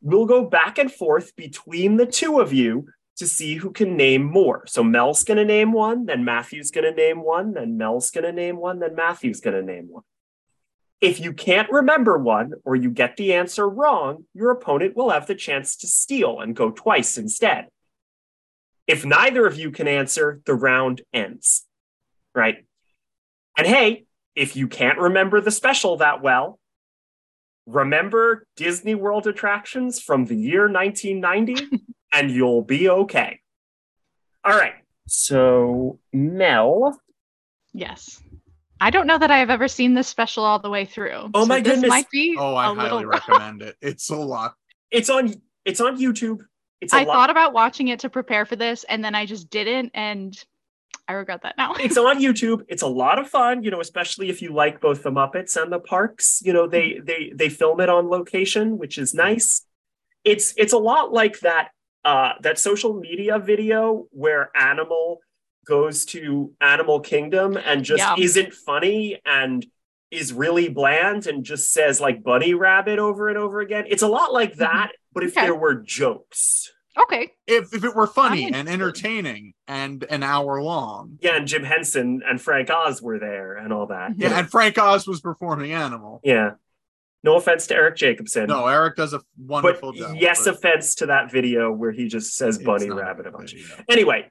[0.00, 2.86] We'll go back and forth between the two of you
[3.18, 4.64] to see who can name more.
[4.66, 8.24] So Mel's going to name one, then Matthew's going to name one, then Mel's going
[8.24, 10.04] to name one, then Matthew's going to name one.
[11.00, 15.26] If you can't remember one or you get the answer wrong, your opponent will have
[15.26, 17.68] the chance to steal and go twice instead.
[18.86, 21.66] If neither of you can answer, the round ends.
[22.34, 22.64] Right?
[23.56, 26.58] And hey, if you can't remember the special that well,
[27.66, 31.84] remember Disney World attractions from the year 1990?
[32.12, 33.40] and you'll be okay.
[34.44, 34.74] All right.
[35.06, 37.00] So, Mel,
[37.72, 38.22] Yes.
[38.80, 41.30] I don't know that I have ever seen this special all the way through.
[41.34, 41.88] Oh so my this goodness.
[41.88, 43.76] might be Oh, I a highly recommend it.
[43.82, 44.54] It's a lot.
[44.90, 46.40] it's on it's on YouTube.
[46.80, 47.12] It's a I lot.
[47.14, 50.32] thought about watching it to prepare for this, and then I just didn't, and
[51.08, 51.74] I regret that now.
[51.74, 52.62] it's on YouTube.
[52.68, 55.72] It's a lot of fun, you know, especially if you like both the Muppets and
[55.72, 56.40] the parks.
[56.44, 59.66] You know, they they they film it on location, which is nice.
[60.24, 61.70] It's it's a lot like that
[62.04, 65.18] uh that social media video where Animal
[65.66, 68.14] goes to Animal Kingdom and just Yeah.
[68.18, 69.66] isn't funny and
[70.10, 73.84] is really bland and just says like bunny rabbit over and over again.
[73.88, 75.38] It's a lot like that, but if Mm-hmm.
[75.40, 75.46] Okay.
[75.46, 76.72] there were jokes.
[76.96, 77.32] okay.
[77.46, 81.18] If if it were funny and entertaining and an hour long.
[81.20, 84.10] Yeah, and Jim Henson and Frank Oz were there and all that.
[84.18, 86.20] you Yeah, and Frank Oz was performing Animal.
[86.24, 86.52] Yeah.
[87.24, 88.46] No offense to Eric Jacobson.
[88.46, 90.16] No, Eric does a but wonderful job.
[90.18, 93.38] yes, but offense to that video where he just says it's bunny rabbit a good
[93.38, 93.52] bunch.
[93.54, 93.84] video.
[93.88, 94.30] Anyway,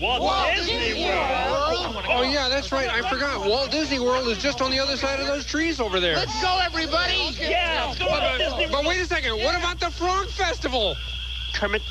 [0.00, 2.04] Walt, Disney World.
[2.10, 2.88] Oh yeah, that's right.
[2.88, 3.44] I forgot.
[3.44, 6.14] Walt Disney World is just on the other side of those trees over there.
[6.14, 7.34] Let's go, everybody.
[7.40, 9.32] Yeah, let's go But, Disney but wait a second.
[9.42, 10.94] What about the Frog Festival?
[11.54, 11.82] Kermit,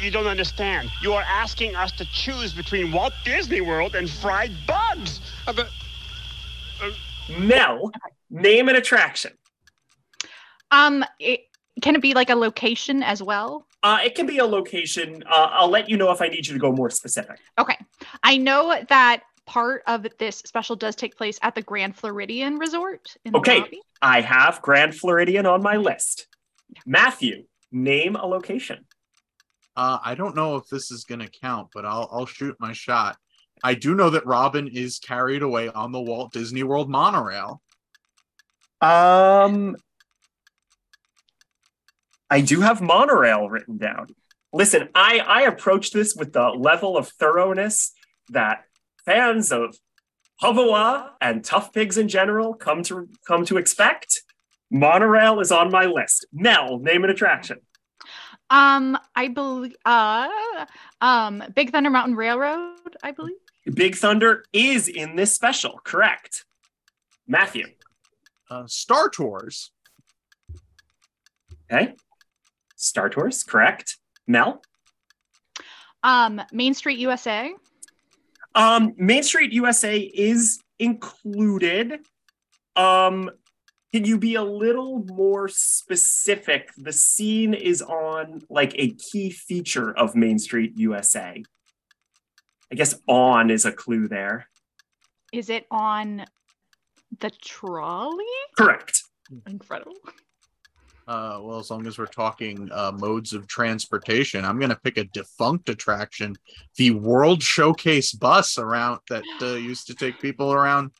[0.00, 0.90] you don't understand.
[1.00, 5.20] You are asking us to choose between Walt Disney World and fried bugs.
[5.46, 5.68] Uh, but
[7.38, 7.92] Mel,
[8.30, 9.32] name an attraction.
[10.72, 11.42] Um, it,
[11.80, 13.66] can it be like a location as well?
[13.84, 15.22] Uh, it can be a location.
[15.30, 17.38] Uh, I'll let you know if I need you to go more specific.
[17.58, 17.76] Okay.
[18.22, 23.14] I know that part of this special does take place at the Grand Floridian Resort
[23.24, 23.56] in Okay.
[23.56, 23.80] the lobby.
[24.00, 26.26] I have Grand Floridian on my list.
[26.86, 28.84] Matthew, name a location.
[29.76, 33.16] Uh, I don't know if this is gonna count, but I'll I'll shoot my shot.
[33.64, 37.62] I do know that Robin is carried away on the Walt Disney World monorail.
[38.80, 39.76] Um,
[42.32, 44.06] I do have monorail written down.
[44.54, 47.92] Listen, I I approach this with the level of thoroughness
[48.30, 48.64] that
[49.04, 49.76] fans of
[50.40, 54.22] Hubba-Wha and ToughPigs in general come to come to expect.
[54.70, 56.24] Monorail is on my list.
[56.32, 57.58] Mel, name an attraction.
[58.48, 60.28] Um, I believe uh
[61.02, 63.36] um Big Thunder Mountain Railroad, I believe.
[63.74, 66.44] Big Thunder is in this special, correct?
[67.28, 67.66] Matthew,
[68.50, 69.70] Uh, Star Tours.
[71.70, 71.94] okay.
[72.82, 73.96] Star Tours, correct.
[74.26, 74.60] Mel,
[76.02, 77.52] Um, Main Street USA.
[78.54, 82.00] Um, Main Street USA is included.
[82.76, 83.30] Um,
[83.92, 86.70] can you be a little more specific?
[86.76, 91.42] The scene is on like a key feature of Main Street USA.
[92.70, 94.48] I guess on is a clue there.
[95.32, 96.24] Is it on
[97.20, 98.24] the trolley?
[98.58, 99.02] Correct.
[99.46, 99.94] Incredible.
[101.12, 105.04] Uh, well, as long as we're talking uh, modes of transportation, I'm gonna pick a
[105.04, 106.34] defunct attraction,
[106.76, 110.92] the World Showcase bus around that uh, used to take people around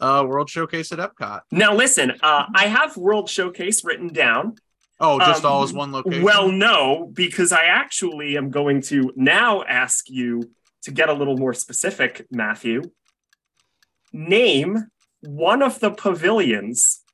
[0.00, 1.42] uh, World Showcase at Epcot.
[1.52, 4.56] Now listen, uh, I have World Showcase written down.
[4.98, 6.24] Oh, just Um, all as one location.
[6.24, 10.50] Well, no, because I actually am going to now ask you
[10.82, 12.82] to get a little more specific, Matthew.
[14.12, 14.88] Name
[15.20, 17.04] one of the pavilions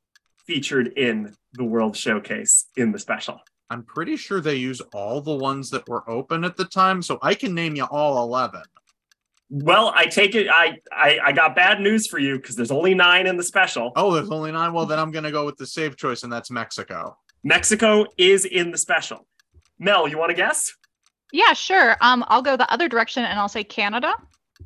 [0.47, 3.41] featured in the World Showcase in the special.
[3.71, 7.19] I'm pretty sure they use all the ones that were open at the time, so
[7.23, 8.63] I can name you all eleven.
[9.49, 10.49] Well, I take it.
[10.49, 13.93] I I, I got bad news for you because there's only nine in the special.
[13.97, 14.73] Oh, there's only nine.
[14.73, 17.17] Well, then I'm gonna go with the safe choice, and that's Mexico.
[17.43, 19.27] Mexico is in the special.
[19.79, 20.73] Mel, you want to guess?
[21.33, 21.97] Yeah, sure.
[22.01, 24.15] Um, I'll go the other direction and I'll say Canada.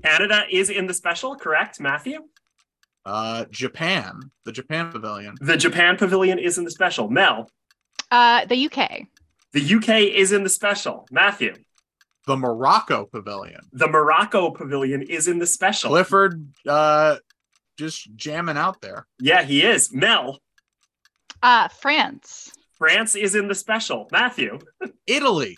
[0.04, 2.20] Canada is in the special, correct, Matthew?
[3.04, 5.34] Uh, Japan, the Japan Pavilion.
[5.40, 7.08] The Japan pavilion is in the special.
[7.08, 7.50] Mel,
[8.10, 9.06] Uh, the UK.
[9.52, 11.06] the UK is in the special.
[11.10, 11.54] Matthew,
[12.26, 13.62] The Morocco Pavilion.
[13.72, 15.90] the Morocco pavilion is in the special.
[15.90, 17.16] Clifford, uh,
[17.78, 19.06] just jamming out there.
[19.18, 19.92] Yeah, he is.
[19.92, 20.38] Mel,
[21.42, 22.50] Uh, France.
[22.76, 24.08] France is in the special.
[24.12, 24.58] Matthew,
[25.06, 25.56] Italy.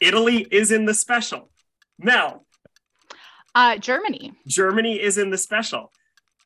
[0.00, 1.50] Italy is in the special.
[1.98, 2.46] Mel,
[3.56, 4.32] Uh, Germany.
[4.46, 5.90] Germany is in the special.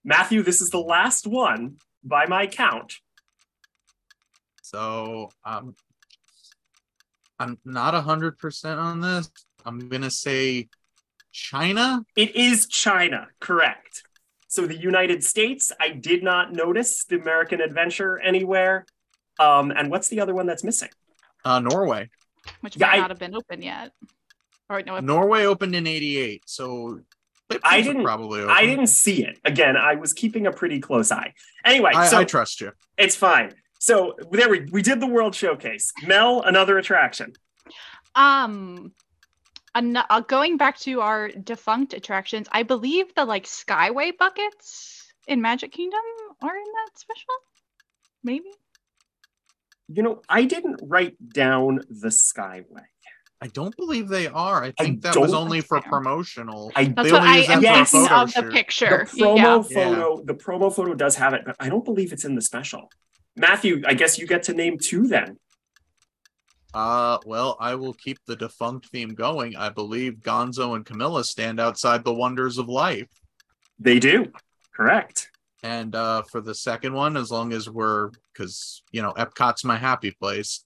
[0.05, 2.95] Matthew, this is the last one by my count.
[4.63, 5.75] So um,
[7.39, 9.31] I'm not a hundred percent on this.
[9.65, 10.69] I'm gonna say
[11.33, 12.05] China.
[12.17, 14.03] It is China, correct.
[14.49, 18.87] So the United States, I did not notice the American Adventure anywhere.
[19.39, 20.89] Um, and what's the other one that's missing?
[21.45, 22.09] Uh, Norway.
[22.63, 23.93] which Yeah, might I- not have been open yet.
[24.71, 27.05] Or no, it- Norway opened in '88, so it
[27.63, 28.41] I didn't- probably.
[28.41, 28.51] Open.
[28.55, 29.39] I didn't see it.
[29.45, 31.33] Again, I was keeping a pretty close eye.
[31.65, 32.73] Anyway, I, so I trust you.
[32.97, 33.55] it's fine.
[33.81, 35.93] So there we we did the World Showcase.
[36.07, 37.33] Mel, another attraction.
[38.15, 38.93] Um,
[39.75, 45.41] an- uh, going back to our defunct attractions, I believe the like Skyway buckets in
[45.41, 46.01] Magic Kingdom
[46.43, 47.35] are in that special.
[48.25, 48.51] Maybe.
[49.91, 52.85] You know, I didn't write down the Skyway.
[53.41, 54.65] I don't believe they are.
[54.65, 56.73] I I think that was only for promotional.
[56.75, 58.53] I That's They what only I use am them for a thinking of the shoot.
[58.53, 59.09] picture.
[59.13, 59.37] The promo
[59.71, 59.85] yeah.
[59.85, 62.91] photo, the promo photo does have it, but I don't believe it's in the special.
[63.37, 65.39] Matthew, I guess you get to name two then.
[66.75, 69.57] Uh, well, I will keep the defunct theme going.
[69.57, 73.09] I believe Gonzo and Camilla stand outside the wonders of life.
[73.79, 74.33] They do.
[74.77, 75.31] Correct.
[75.63, 79.77] And uh, for the second one, as long as we're, because you know, Epcot's my
[79.77, 80.63] happy place.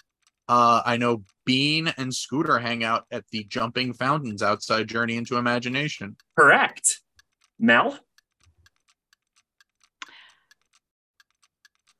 [0.53, 5.39] Uh, I know Bean and Scooter hang out at the jumping fountains outside Journey into
[5.39, 6.15] Imagination.
[6.39, 7.01] Correct.
[7.59, 7.99] Mel?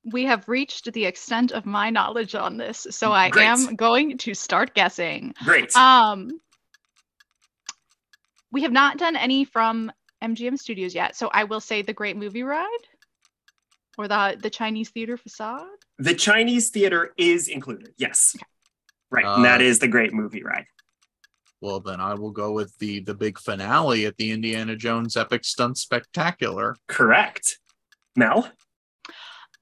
[0.05, 3.47] We have reached the extent of my knowledge on this, so I Great.
[3.47, 5.33] am going to start guessing.
[5.45, 5.75] Great.
[5.75, 6.39] Um,
[8.51, 9.91] we have not done any from
[10.23, 12.69] MGM Studios yet, so I will say the Great Movie Ride
[13.97, 15.82] or the the Chinese Theater Facade.
[15.99, 17.95] The Chinese theater is included.
[17.99, 18.37] Yes.
[19.11, 19.25] Right.
[19.27, 20.67] and that Uh, the great movie ride.
[21.61, 25.45] Well, then I will go with the the big finale at the Indiana Jones Epic
[25.45, 26.77] Stunt Spectacular.
[26.89, 27.59] Correct.
[28.17, 28.51] Mel?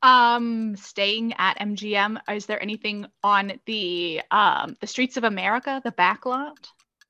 [0.03, 5.93] Um, staying at MGM, is there anything on the um the Streets of America, the
[5.93, 6.57] backlot?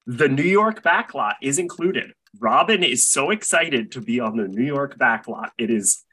[0.07, 2.13] The New York backlot is included.
[2.41, 5.51] Robin is so excited to be on the New York backlot.
[5.57, 6.05] It is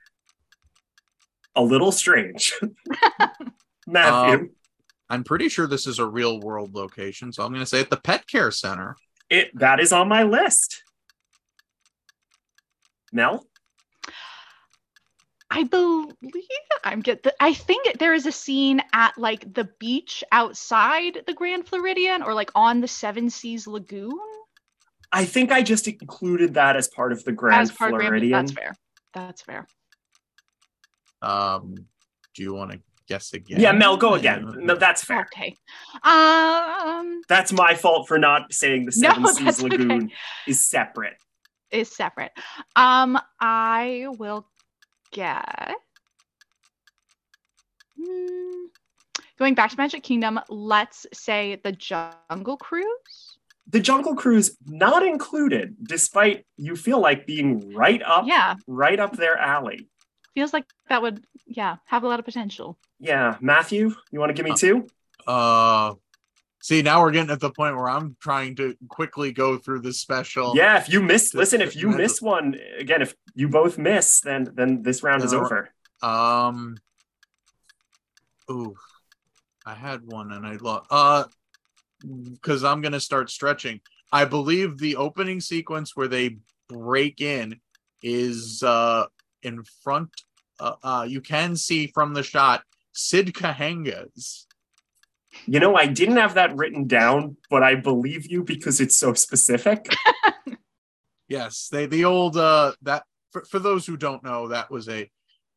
[1.58, 2.54] a little strange.
[3.88, 4.50] Matthew, Um,
[5.10, 7.90] I'm pretty sure this is a real world location, so I'm going to say at
[7.90, 8.96] the Pet Care Center.
[9.30, 10.84] it that is on my list.
[13.12, 13.46] Mel?
[15.50, 16.14] I believe
[16.84, 21.34] I'm get the, I think there is a scene at like the beach outside the
[21.34, 24.12] Grand Floridian or like on the Seven Seas Lagoon.
[25.14, 28.10] I think I just included that as part of the Grand as part of Grand
[28.10, 28.32] Floridian.
[28.32, 28.76] That's fair.
[29.14, 29.68] That's fair.
[31.22, 31.76] Um,
[32.36, 33.60] do you want to guess again?
[33.60, 34.54] Yeah, Mel, go again.
[34.60, 35.22] No, that's fair.
[35.22, 35.56] Okay.
[36.04, 39.78] Um That's my fault for not saying the No, Seven Seas that's okay.
[39.78, 40.12] Lagoon
[40.48, 41.16] is separate.
[41.72, 42.32] is separate.
[42.76, 44.48] Um I will
[45.12, 45.74] get
[48.00, 48.66] Hmm.
[49.40, 53.38] going back to Magic Kingdom, let's say the Jungle Cruise.
[53.70, 59.18] The Jungle Cruise not included, despite you feel like being right up, Yeah, right up
[59.18, 59.90] their alley.
[60.38, 62.78] Feels like that would yeah, have a lot of potential.
[63.00, 64.86] Yeah, Matthew, you want to give me two?
[65.26, 65.96] Uh,
[66.62, 70.00] see, now we're getting at the point where I'm trying to quickly go through this
[70.00, 70.56] special.
[70.56, 74.52] Yeah, if you miss, listen, if you miss one again, if you both miss, then
[74.54, 75.72] then this round is over.
[76.04, 76.78] Um.
[78.52, 78.76] Ooh,
[79.66, 80.86] I had one and I lost.
[80.92, 81.24] Uh,
[82.32, 83.82] because I'm gonna start stretching.
[84.12, 86.38] I believe the opening sequence where they
[86.70, 87.60] break in
[88.04, 89.08] is uh
[89.44, 90.10] in front.
[90.60, 92.64] Uh, uh you can see from the shot
[92.94, 94.48] Sid Cahuenga's.
[95.46, 99.14] You know, I didn't have that written down, but I believe you because it's so
[99.14, 99.94] specific.
[101.28, 105.10] Yes, they the old uh that for, for those who don't know, that was a,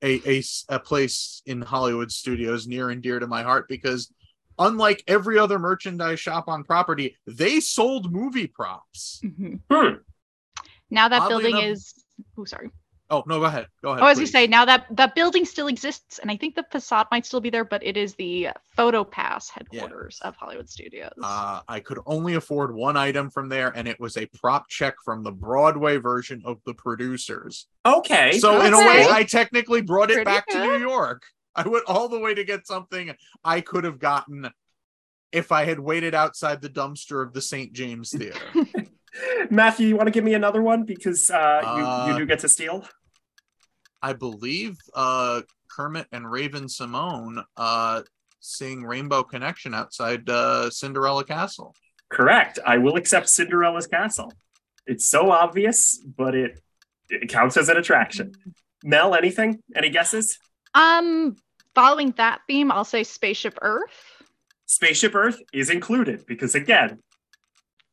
[0.03, 4.13] a a a place in Hollywood studios near and dear to my heart because
[4.59, 9.21] unlike every other merchandise shop on property, they sold movie props.
[9.25, 9.61] Mhm.
[9.71, 9.95] Hmm.
[10.91, 11.95] Now that Oddly building enough- is
[12.37, 12.71] oh sorry.
[13.11, 13.67] Oh no, go ahead.
[13.83, 14.03] Go ahead.
[14.05, 14.33] Oh, as you please.
[14.33, 17.51] say, now that that building still exists, and I think the facade might still be
[17.51, 21.13] there, but it is the Photo Pass headquarters of Hollywood Studios.
[21.23, 24.95] Uh, I could only afford one item from there, and it was a prop check
[25.05, 27.67] from the Broadway version of the producers.
[27.85, 28.39] Okay.
[28.39, 30.79] So in a way, I technically brought it Pretty back to New.
[30.79, 31.25] York.
[31.57, 34.51] I went all the way to get something I could have gotten
[35.33, 37.73] if I had waited outside the dumpster of the St.
[37.73, 38.41] James Theater.
[39.51, 42.39] Matthew, you want to give me another one because uh, you, Uh, you do get
[42.41, 42.87] to steal?
[44.03, 48.03] I believe uh, Kermit and Raven-Symoné uh,
[48.41, 51.75] sing Rainbow Connection outside uh, Cinderella Castle.
[52.11, 52.59] Correct.
[52.67, 54.33] I will accept Cinderella's Castle.
[54.87, 56.61] It's so obvious, but it
[57.09, 58.33] it counts as an attraction.
[58.85, 59.63] Mel, anything?
[59.75, 60.39] Any guesses?
[60.75, 61.37] Um,
[61.75, 64.23] following that theme, I'll say Spaceship Earth.
[64.67, 67.01] Spaceship Earth is included because again,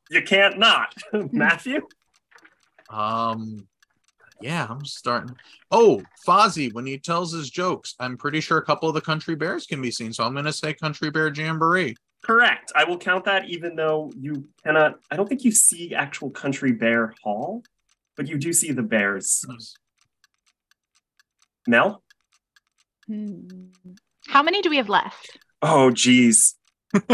[0.09, 0.93] you can't not.
[1.31, 1.81] Matthew?
[2.89, 3.67] Um,
[4.41, 5.35] yeah, I'm starting.
[5.71, 9.35] Oh, Fozzie, when he tells his jokes, I'm pretty sure a couple of the Country
[9.35, 10.13] Bears can be seen.
[10.13, 11.95] So I'm going to say Country Bear Jamboree.
[12.23, 12.71] Correct.
[12.75, 16.71] I will count that even though you cannot I don't think you see actual Country
[16.71, 17.63] Bear Hall,
[18.15, 19.45] but you do see the bears.
[21.67, 22.03] Mel?
[23.05, 23.67] Hmm.
[24.27, 25.37] How many do we have left?
[25.61, 26.55] Oh geez.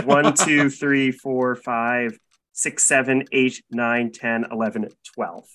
[0.03, 2.17] One, two, three, four, five,
[2.53, 5.45] six, seven, eight, nine, 10, 11, 12.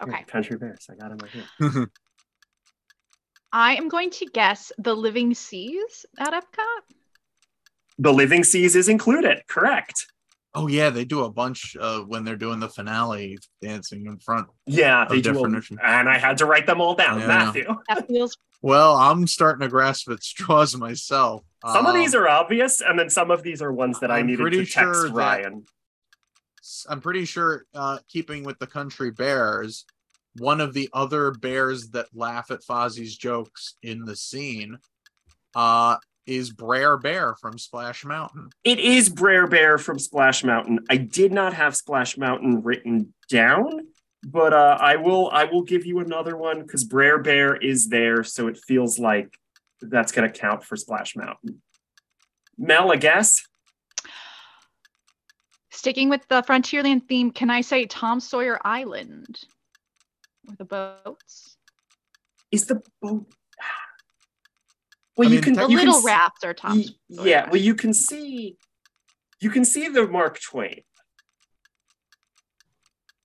[0.00, 0.22] Wow, Okay.
[0.24, 0.86] Country Bears.
[0.90, 1.86] I got him right here.
[3.52, 6.94] I am going to guess the Living Seas at Epcot.
[7.98, 9.42] The Living Seas is included.
[9.48, 10.06] Correct.
[10.54, 14.48] Oh yeah, they do a bunch uh, when they're doing the finale, dancing in front.
[14.66, 15.38] Yeah, they do.
[15.38, 15.44] A,
[15.84, 17.26] and I had to write them all down, Yeah.
[17.26, 17.66] Matthew.
[17.88, 21.42] That feels Well, I'm starting to grasp at straws myself.
[21.66, 24.18] Some of these Um, are obvious, and then some of these are ones that I
[24.18, 25.64] I'm needed to text sure that- Ryan.
[26.88, 29.84] I'm pretty sure, uh, keeping with the country bears,
[30.36, 34.78] one of the other bears that laugh at Fozzie's jokes in the scene,
[35.54, 35.96] uh,
[36.26, 38.50] is Brer Bear from Splash Mountain.
[38.62, 40.80] It is Brer Bear from Splash Mountain.
[40.90, 43.86] I did not have Splash Mountain written down,
[44.26, 45.30] but uh, I will.
[45.30, 49.32] I will give you another one because Brer Bear is there, so it feels like
[49.80, 51.62] that's going to count for Splash Mountain.
[52.58, 53.42] Mel, a guess?
[55.78, 57.30] Sticking with the Frontierland theme.
[57.30, 59.38] Can I say Tom Sawyer Island
[60.46, 61.56] with the boats?
[62.50, 63.26] Is the boat?
[65.16, 65.52] Well, I you mean, can.
[65.54, 66.78] The you little s- rafts are Tom.
[66.78, 68.56] y- Sawyer Yeah, well, you can see.
[69.40, 70.82] You can see the Mark Twain.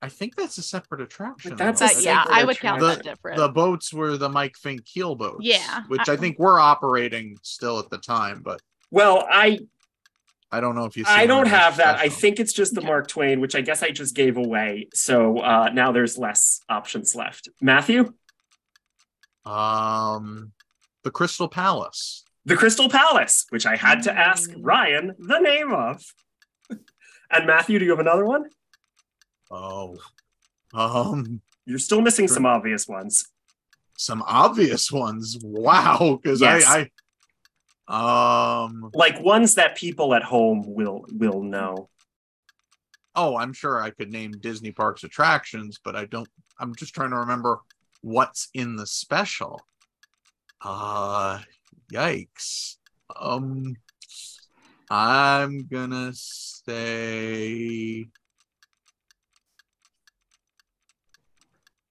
[0.01, 1.55] I think that's a separate attraction.
[1.55, 3.37] That's a But yeah, separate I would count The- that different.
[3.37, 5.37] the boats were the Mike Fink keel boats.
[5.41, 5.83] Yeah.
[5.87, 9.59] Which I think were operating still at the time, but Well, I
[10.55, 11.03] I don't know if you.
[11.07, 11.97] I don't have that.
[11.97, 12.87] I think it's just the Okay.
[12.87, 14.87] Mark Twain, which I guess I just gave away.
[14.93, 17.49] So uh, now there's less options left.
[17.59, 18.13] Matthew,
[19.45, 20.51] Um,
[21.03, 22.23] the Crystal Palace.
[22.45, 24.59] the Crystal Palace, which I had to ask Mm.
[24.61, 26.03] Ryan the name of.
[27.31, 28.43] And Matthew, do you have another one?
[29.49, 29.97] Oh,
[30.71, 33.25] um, You're still missing some obvious ones.
[33.97, 35.37] some obvious ones.
[35.43, 36.63] Wow, because Yes.
[36.67, 36.89] I, I,
[37.87, 41.89] um, Like ones that people at home will will know.
[43.15, 46.27] oh, I'm sure I could name Disney parks attractions, but I don't.
[46.59, 47.59] I'm just trying to remember
[48.01, 49.61] what's in the special.
[50.61, 51.39] Uh,
[51.91, 52.77] yikes.
[53.19, 53.75] Um,
[54.89, 58.07] I'm gonna say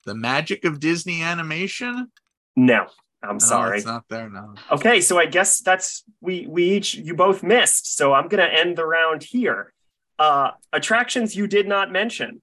[0.04, 2.10] the magic of Disney animation.
[2.56, 2.86] No,
[3.22, 3.76] I'm No, sorry.
[3.78, 4.54] it's not there now.
[4.70, 7.96] Okay, so I guess that's we we each you both missed.
[7.96, 9.72] So I'm gonna end the round here.
[10.18, 12.42] Uh attractions you did not mention.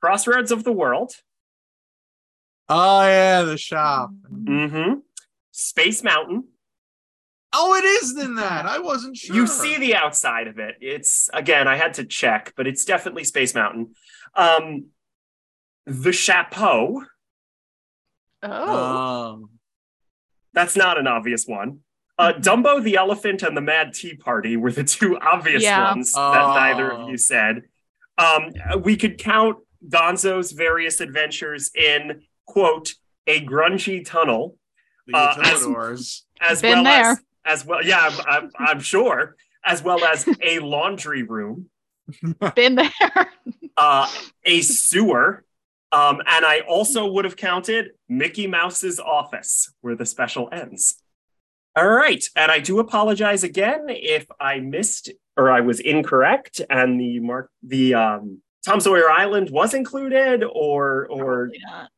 [0.00, 1.12] Crossroads of the World.
[2.68, 4.10] Oh yeah, the shop.
[4.32, 5.00] Mm-hmm.
[5.50, 6.44] Space Mountain.
[7.52, 8.66] Oh, it is in that.
[8.66, 9.36] I wasn't sure.
[9.36, 10.76] You see the outside of it.
[10.80, 13.94] It's again, I had to check, but it's definitely Space Mountain.
[14.34, 14.86] Um
[15.86, 17.02] the Chapeau.
[18.42, 19.50] oh, Um,
[20.54, 21.80] That's not an obvious one.
[22.18, 25.90] Uh, Dumbo the Elephant and the Mad Tea Party were the two obvious Yeah.
[25.92, 26.54] ones that Oh.
[26.54, 27.62] neither of you said.
[28.16, 28.52] Um,
[28.82, 32.94] we could count Gonzo's various adventures in, quote,
[33.26, 34.56] a grungy tunnel,
[35.08, 37.10] the Uh, as- as Been well there.
[37.10, 39.34] as, as well, yeah, I'm, I'm, I'm sure,
[39.64, 41.68] as well as a laundry room,
[42.54, 42.92] been there.
[43.76, 44.08] uh,
[44.44, 45.44] a sewer,
[45.94, 50.96] um, and I also would have counted Mickey Mouse's office, where the special ends.
[51.76, 57.00] All right, and I do apologize again if I missed or I was incorrect, and
[57.00, 61.50] the mark the um, Tom Sawyer Island was included, or or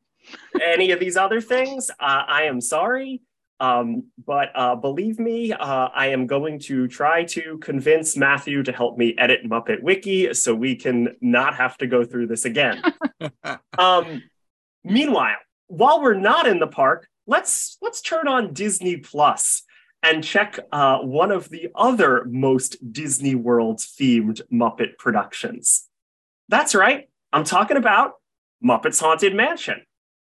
[0.63, 1.91] any of these other things.
[1.99, 3.23] Uh, I am sorry.
[3.59, 8.73] Um, but uh, believe me, uh, I am going to try to convince Matthew to
[8.73, 12.83] help me edit Muppet Wiki so we can not have to go through this again.
[13.79, 14.23] um,
[14.85, 15.37] meanwhile,
[15.69, 19.62] while we're not in the park, let's let's turn on Disney Plus
[20.03, 25.89] and check uh, one of the other most Disney World themed Muppet productions.
[26.49, 28.12] That's right, I'm talking about
[28.64, 29.83] Muppets Haunted Mansion.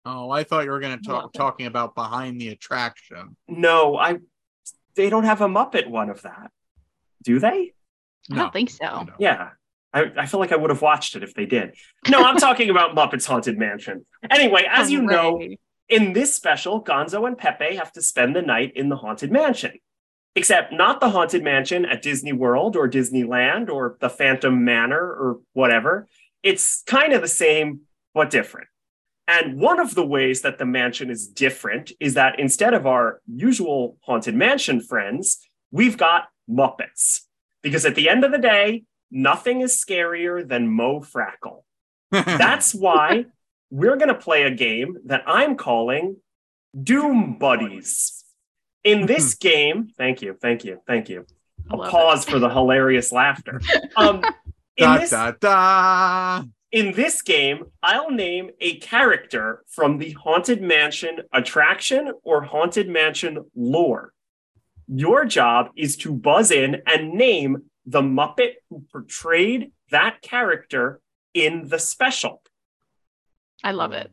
[0.05, 1.37] Oh, I thought you were going to talk it.
[1.37, 3.35] talking about behind the attraction.
[3.47, 4.19] No, I.
[4.95, 6.51] They don't have a Muppet one of that,
[7.23, 7.73] do they?
[8.31, 8.85] I don't think so.
[8.85, 9.13] No.
[9.17, 9.49] Yeah,
[9.93, 11.75] I, I feel like I would have watched it if they did.
[12.07, 14.05] No, I'm talking about Muppets Haunted Mansion.
[14.29, 15.41] Anyway, as oh, you know,
[15.87, 19.73] in this special, Gonzo and Pepe have to spend the night in the Haunted Mansion.
[20.35, 25.39] Except not the Haunted Mansion at Disney World or Disneyland or the Phantom Manor or
[25.53, 26.07] whatever.
[26.43, 27.81] It's kind of the same,
[28.13, 28.67] but different.
[29.27, 33.21] And one of the ways that the mansion is different is that instead of our
[33.27, 35.39] usual Haunted Mansion friends,
[35.71, 37.21] we've got Muppets.
[37.61, 41.63] Because at the end of the day, nothing is scarier than Mo Frackle.
[42.11, 43.25] That's why
[43.69, 46.17] we're going to play a game that I'm calling
[46.81, 48.23] Doom Buddies.
[48.83, 51.25] In this game, thank you, thank you, thank you.
[51.69, 52.31] A pause it.
[52.31, 53.61] for the hilarious laughter.
[53.95, 54.23] Um,
[54.77, 56.43] in Da, this da, da.
[56.71, 63.45] in this game, I'll name a character from the Haunted Mansion attraction or Haunted Mansion
[63.55, 64.13] lore.
[64.87, 71.01] Your job is to buzz in and name the Muppet who portrayed that character
[71.33, 72.43] in the special.
[73.63, 74.11] I love it.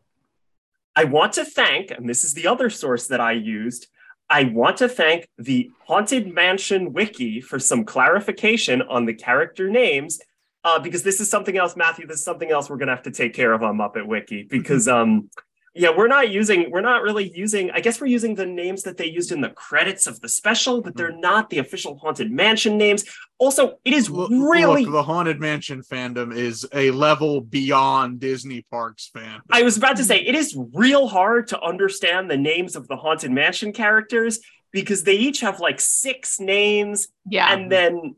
[0.97, 3.89] I want to thank, and this is the other source that I used,
[4.31, 10.21] I want to thank the Haunted Mansion Wiki for some clarification on the character names,
[10.65, 12.07] uh, because this is something else, Matthew.
[12.07, 14.89] This is something else we're gonna have to take care of on Muppet Wiki because,
[14.89, 15.31] um,
[15.79, 17.71] yeah, we're not using, we're not really using.
[17.71, 20.81] I guess we're using the names that they used in the credits of the special,
[20.81, 21.21] but they're mm.
[21.21, 23.05] not the official Haunted Mansion names.
[23.39, 28.65] Also, it is Look, really look, the Haunted Mansion fandom is a level beyond Disney
[28.71, 29.41] Parks fan.
[29.53, 32.97] I was about to say it is real hard to understand the names of the
[32.97, 34.41] Haunted Mansion characters
[34.73, 37.53] because they each have like six names Yeah.
[37.53, 38.17] and then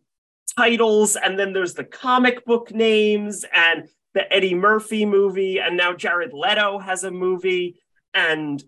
[0.57, 3.89] titles, and then there's the comic book names and
[4.19, 7.81] the Eddie Murphy movie, and now Jared Leto has a movie.
[8.13, 8.61] And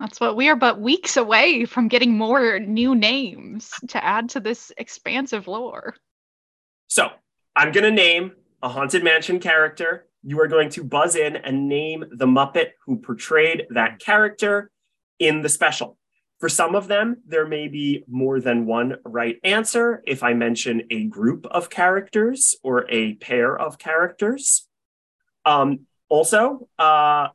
[0.00, 4.40] That's what we are but weeks away from getting more new names to add to
[4.40, 5.94] this expansive lore.
[6.86, 7.10] so
[7.54, 10.06] I'm going to name a Haunted Mansion character.
[10.22, 14.70] You are going to buzz in and name the Muppet who portrayed that character
[15.18, 15.98] in the special.
[16.44, 20.82] For some of them, there may be more than one right answer if I mention
[20.90, 24.68] a group of characters or a pair of characters.
[25.46, 27.28] Um, also, uh,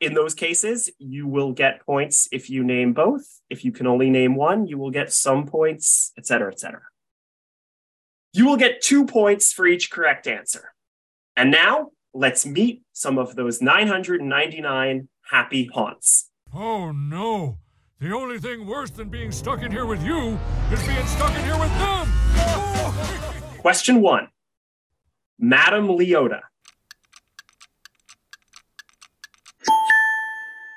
[0.00, 3.38] in those cases, you will get points if you name both.
[3.50, 6.84] If you can only name one, you will get some points, et cetera, et cetera.
[8.32, 10.72] You will get two points for each correct answer.
[11.36, 16.30] And now let's meet some of those 999 happy haunts.
[16.54, 17.58] Oh no!
[18.04, 20.38] The only thing worse than being stuck in here with you
[20.70, 22.12] is being stuck in here with them!
[23.60, 24.28] Question one
[25.38, 26.40] Madame Leota.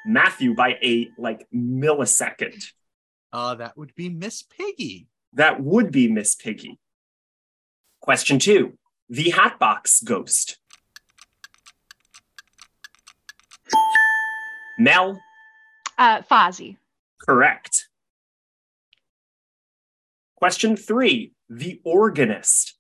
[0.05, 2.63] Matthew by a like millisecond.
[3.33, 5.07] Uh, that would be Miss Piggy.
[5.33, 6.79] That would be Miss Piggy.
[7.99, 8.77] Question two
[9.09, 10.59] The Hatbox Ghost.
[14.79, 15.19] Mel,
[15.97, 16.77] Uh, Fozzie.
[17.27, 17.87] Correct.
[20.35, 22.75] Question three The Organist.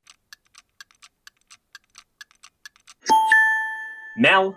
[4.17, 4.55] Mel,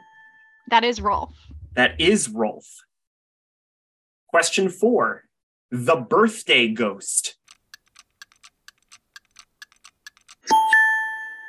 [0.68, 1.32] That is Rolf.
[1.74, 2.66] that is Rolf.
[4.28, 5.24] Question four
[5.70, 7.36] The Birthday Ghost.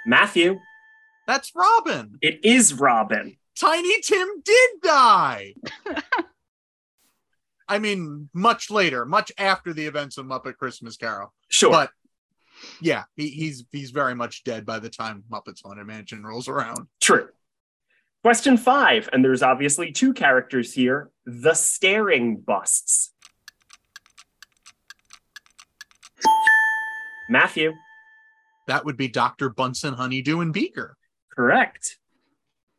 [0.06, 0.60] Matthew,
[1.28, 2.18] That's Robin.
[2.22, 3.38] it is Robin.
[3.60, 5.54] Tiny Tim did die.
[7.72, 11.34] I mean, much later, much after the events of Muppet Christmas Carol.
[11.48, 11.72] Sure.
[11.72, 11.92] But
[12.82, 16.88] yeah, he, he's he's very much dead by the time Muppets Haunted Mansion rolls around.
[17.00, 17.30] True.
[18.24, 23.14] Question five, and there's obviously two characters here the staring busts.
[27.30, 27.72] Matthew,
[28.68, 29.50] That would be Dr.
[29.50, 30.98] Bunsen, Honeydew, and Beaker.
[31.34, 31.98] correct.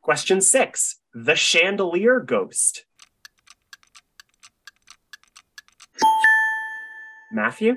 [0.03, 2.85] Question six, the chandelier ghost.
[7.33, 7.77] Matthew,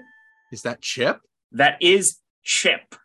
[0.51, 1.21] Is that Chip?
[1.51, 2.95] that is Chip,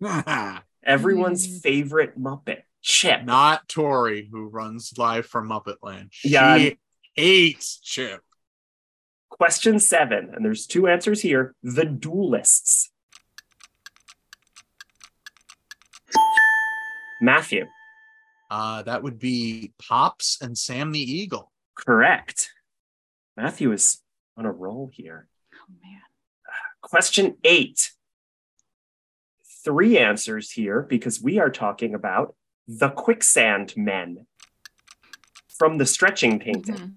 [0.84, 1.62] everyone's Mm.
[1.62, 2.62] favorite Muppet.
[2.82, 3.24] Chip.
[3.24, 6.10] Not Tori, who runs live from Muppet Land.
[6.12, 6.70] She Yeah.
[7.14, 8.22] hates Chip.
[9.28, 12.92] Question seven, and there's two answers here the duelists.
[17.20, 17.66] Matthew,
[18.50, 21.52] Uh, that would be Pops and Sam the Eagle.
[21.74, 22.52] correct.
[23.36, 24.02] Matthew is
[24.36, 25.28] on a roll here.
[25.68, 26.00] Oh man.
[26.82, 27.92] Question eight.
[29.64, 32.36] Three answers here because we are talking about
[32.68, 34.26] the quicksand men
[35.58, 36.74] from the stretching painting.
[36.76, 36.94] Mhm.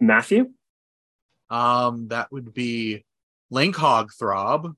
[0.00, 0.52] Matthew,
[1.50, 3.04] Um, that would be
[3.50, 4.76] Link Hogthrob.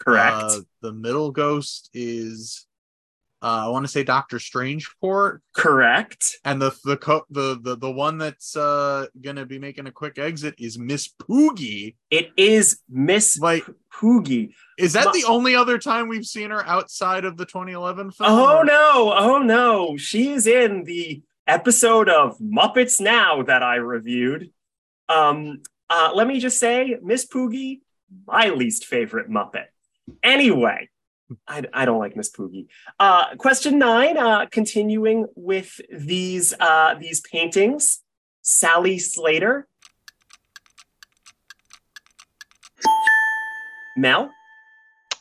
[0.00, 0.34] correct.
[0.34, 2.66] Uh, the middle ghost is
[3.42, 6.36] uh, I want to say Doctor Strangepork, correct.
[6.44, 10.18] and the the co- the the the one that's uh gonna be making a quick
[10.18, 11.96] exit is Miss Poogie.
[12.10, 14.52] It is Miss Like, Poogie.
[14.78, 18.30] is that the only other time we've seen her outside of the 2011 film?
[18.30, 19.96] Oh no, oh no.
[19.96, 24.50] She is in the episode of Muppets Now that I reviewed.
[25.08, 27.80] Um, uh, let me just say, Miss Poogie,
[28.26, 29.64] my least favorite Muppet.
[30.22, 30.88] Anyway,
[31.46, 32.66] I, I don't like Miss Poogie.
[32.98, 38.02] Uh, question nine, uh, continuing with these uh, these paintings.
[38.42, 39.68] Sally Slater.
[43.96, 44.30] Mel?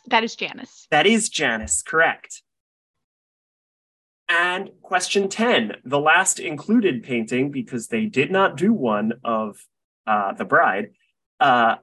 [0.07, 0.87] That is Janice.
[0.89, 2.41] That is Janice, correct.
[4.29, 9.57] And question 10, the last included painting, because they did not do one of
[10.05, 10.91] uh, the bride.
[11.39, 11.77] Uh,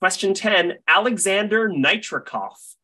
[0.00, 2.76] question 10, Alexander Nitrokoff.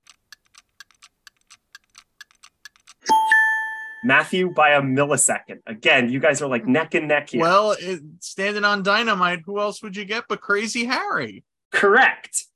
[4.04, 5.60] Matthew by a millisecond.
[5.66, 7.40] Again, you guys are like neck and neck here.
[7.40, 11.44] Well, it, standing on dynamite, who else would you get but Crazy Harry?
[11.70, 12.46] Correct.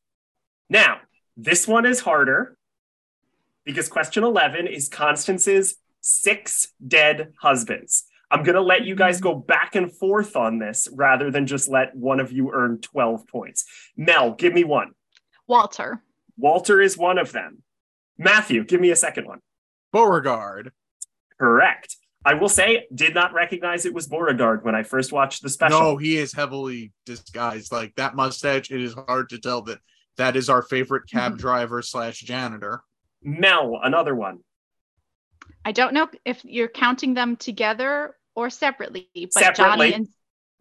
[0.70, 0.98] Now,
[1.36, 2.56] this one is harder
[3.64, 8.04] because question 11 is Constance's six dead husbands.
[8.30, 11.68] I'm going to let you guys go back and forth on this rather than just
[11.68, 13.64] let one of you earn 12 points.
[13.96, 14.92] Mel, give me one.
[15.46, 16.02] Walter.
[16.36, 17.62] Walter is one of them.
[18.18, 19.40] Matthew, give me a second one.
[19.92, 20.72] Beauregard.
[21.38, 21.96] Correct.
[22.24, 25.78] I will say, did not recognize it was Beauregard when I first watched the special.
[25.78, 27.70] No, he is heavily disguised.
[27.70, 29.78] Like that mustache, it is hard to tell that
[30.16, 32.82] that is our favorite cab driver slash janitor.
[33.22, 34.38] Mel, another one.
[35.64, 39.90] I don't know if you're counting them together or separately, but Separately.
[39.90, 40.08] Johnny and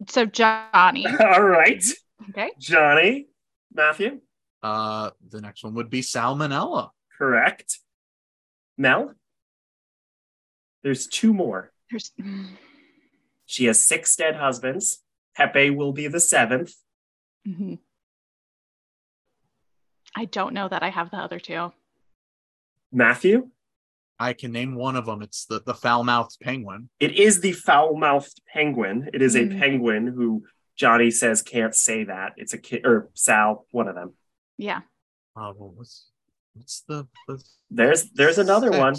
[0.08, 1.06] so Johnny.
[1.20, 1.84] All right.
[2.30, 2.50] Okay.
[2.58, 3.28] Johnny.
[3.72, 4.20] Matthew.
[4.62, 6.90] Uh, the next one would be Sal Minella.
[7.18, 7.78] Correct.
[8.78, 9.14] Mel.
[10.84, 11.72] There's two more.
[11.90, 12.12] There's
[13.46, 15.02] She has six dead husbands.
[15.34, 16.74] Pepe will be the seventh.
[17.48, 17.78] Mhm.
[20.14, 21.72] I don't know that I have the other two.
[22.92, 23.50] Matthew.
[24.20, 25.22] I can name one of them.
[25.22, 26.88] It's the the foul mouthed penguin.
[27.00, 29.10] It is the foul mouthed penguin.
[29.12, 29.58] It is a Mhm.
[29.58, 30.44] penguin who
[30.76, 32.34] Johnny says can't say that.
[32.36, 34.14] It's a kid or Sal, one of them.
[34.56, 34.82] Yeah.
[35.34, 36.06] Uh, what was
[36.52, 38.94] what's the, the There's there's another one.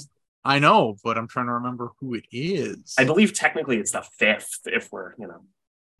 [0.45, 0.55] Sixth?
[0.55, 2.93] I know, but I'm trying to remember who it is.
[2.97, 5.41] I believe technically it's the fifth, if we're, you know,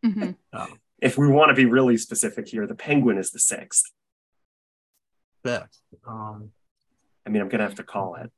[0.04, 0.36] Mhm.
[1.00, 3.92] if we want to be really specific here, the penguin is the sixth.
[5.44, 5.80] Fifth.
[6.06, 6.52] Um,
[7.26, 8.30] I mean, I'm gonna have to call it.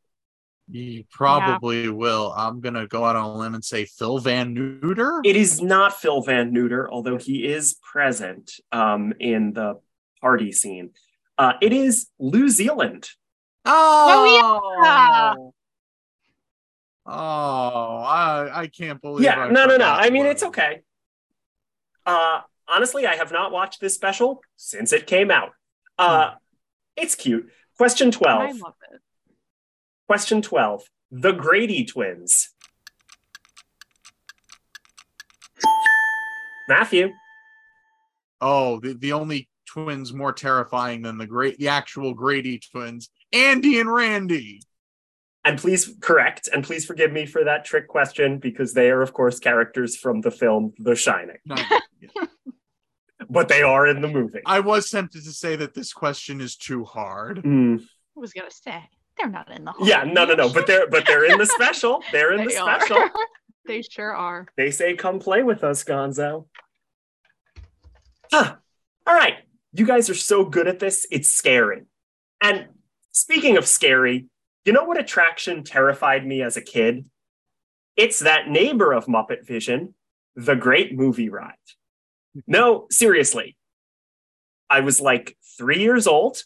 [0.71, 2.31] you probably will.
[2.37, 5.23] I'm gonna go out on a limb and say Phil Van Neuter.
[5.25, 9.81] It is not Phil Van Neuter, although he is present um, in the
[10.21, 10.91] party scene.
[11.39, 13.09] Uh, it is Lew Zealand.
[13.65, 15.51] Oh, yeah.
[17.11, 17.13] Oh,
[18.03, 19.25] I I can't believe.
[19.25, 19.73] yeah, I no, no, no.
[19.75, 20.83] forgot I mean, it's okay.
[22.05, 25.53] Uh, honestly, I have not watched this special since it came out.
[25.99, 26.33] Uh,
[26.97, 27.49] it's cute.
[27.79, 28.61] Question I 12.
[28.61, 29.01] love it.
[30.07, 30.83] Question 12.
[31.11, 32.51] The Grady twins.
[36.69, 37.11] Matthew.
[38.41, 43.81] Oh, the, the only twins more terrifying than the great the actual Grady twins, Andy
[43.81, 44.61] and Randy.
[45.49, 49.15] And please correct and please forgive me for that trick question because they are, of
[49.15, 51.57] course, characters from the film The Shining, No,
[52.01, 52.27] yeah.
[53.31, 54.41] but they are in the movie.
[54.45, 57.39] I was tempted to say that this question is too hard.
[57.43, 58.79] Mm, I was gonna say
[59.17, 59.87] they're not in the whole.
[59.89, 60.53] yeah, no, no, no.
[60.53, 62.03] But they're but they're in the special.
[62.13, 62.81] They're in the They are.
[62.81, 63.09] special.
[63.67, 64.49] they sure are.
[64.59, 66.47] They say, "Come play with us, Gonzo."
[68.31, 68.57] Huh.
[69.07, 69.37] All right,
[69.73, 71.07] you guys are so good at this.
[71.11, 71.85] It's scary.
[72.43, 72.67] And
[73.13, 74.27] speaking of scary,
[74.65, 77.05] you know what attraction terrified me as a kid?
[77.97, 79.95] It's that neighbor of Muppet Vision,
[80.37, 81.55] the Great Movie Ride.
[82.47, 83.57] No, seriously.
[84.71, 86.45] I was like three years old,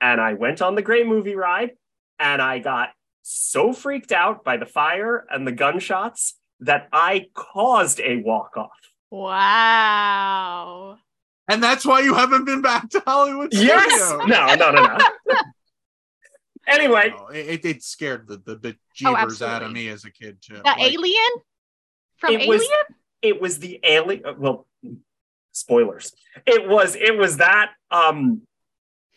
[0.00, 1.72] and I went on the Great Movie Ride,
[2.18, 2.90] and I got
[3.22, 8.70] so freaked out by the fire and the gunshots that I caused a walk off.
[9.10, 10.96] Wow.
[11.46, 14.08] And that's why you haven't been back to Hollywood Yes.
[14.08, 14.28] Studios.
[14.28, 14.98] No, no, no, no.
[16.68, 20.10] anyway, No, it, it- it scared the, the, the Oh, out of me as a
[20.10, 20.54] kid too.
[20.54, 21.30] The Like, alien
[22.16, 22.84] from It was- Alien.
[23.22, 24.22] it was the alien.
[24.38, 24.66] Well,
[25.52, 26.12] spoilers.
[26.46, 26.94] It was.
[26.96, 27.72] It was that.
[27.90, 28.42] Um,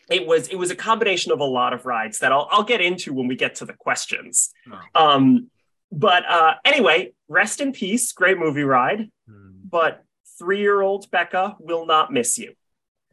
[0.09, 0.47] it was.
[0.49, 3.27] It was a combination of a lot of rides that I'll I'll get into when
[3.27, 4.49] we get to the questions.
[4.71, 4.79] Oh.
[4.95, 5.49] Um,
[5.91, 8.11] but uh, anyway, rest in peace.
[8.13, 9.09] Great movie ride.
[9.27, 9.49] hmm.
[9.69, 10.03] but
[10.39, 12.53] three-year-old Becca will not miss you.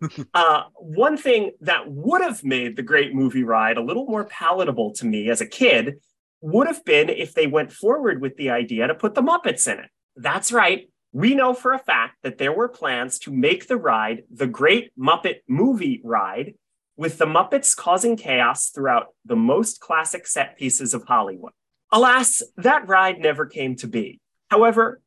[0.35, 4.93] uh, one thing that would have made the Great Movie Ride a little more palatable
[4.95, 6.01] to me as a kid
[6.41, 9.79] would have been if they went forward with the idea to put the Muppets in
[9.79, 9.91] it.
[10.17, 10.89] That's right.
[11.13, 14.93] We know for a fact that there were plans to make the ride the Great
[14.99, 16.55] Muppet Movie Ride,
[16.99, 21.53] with the Muppets causing chaos throughout the most classic set pieces of Hollywood.
[21.93, 24.21] Alas, that ride never came to be.
[24.51, 25.01] However,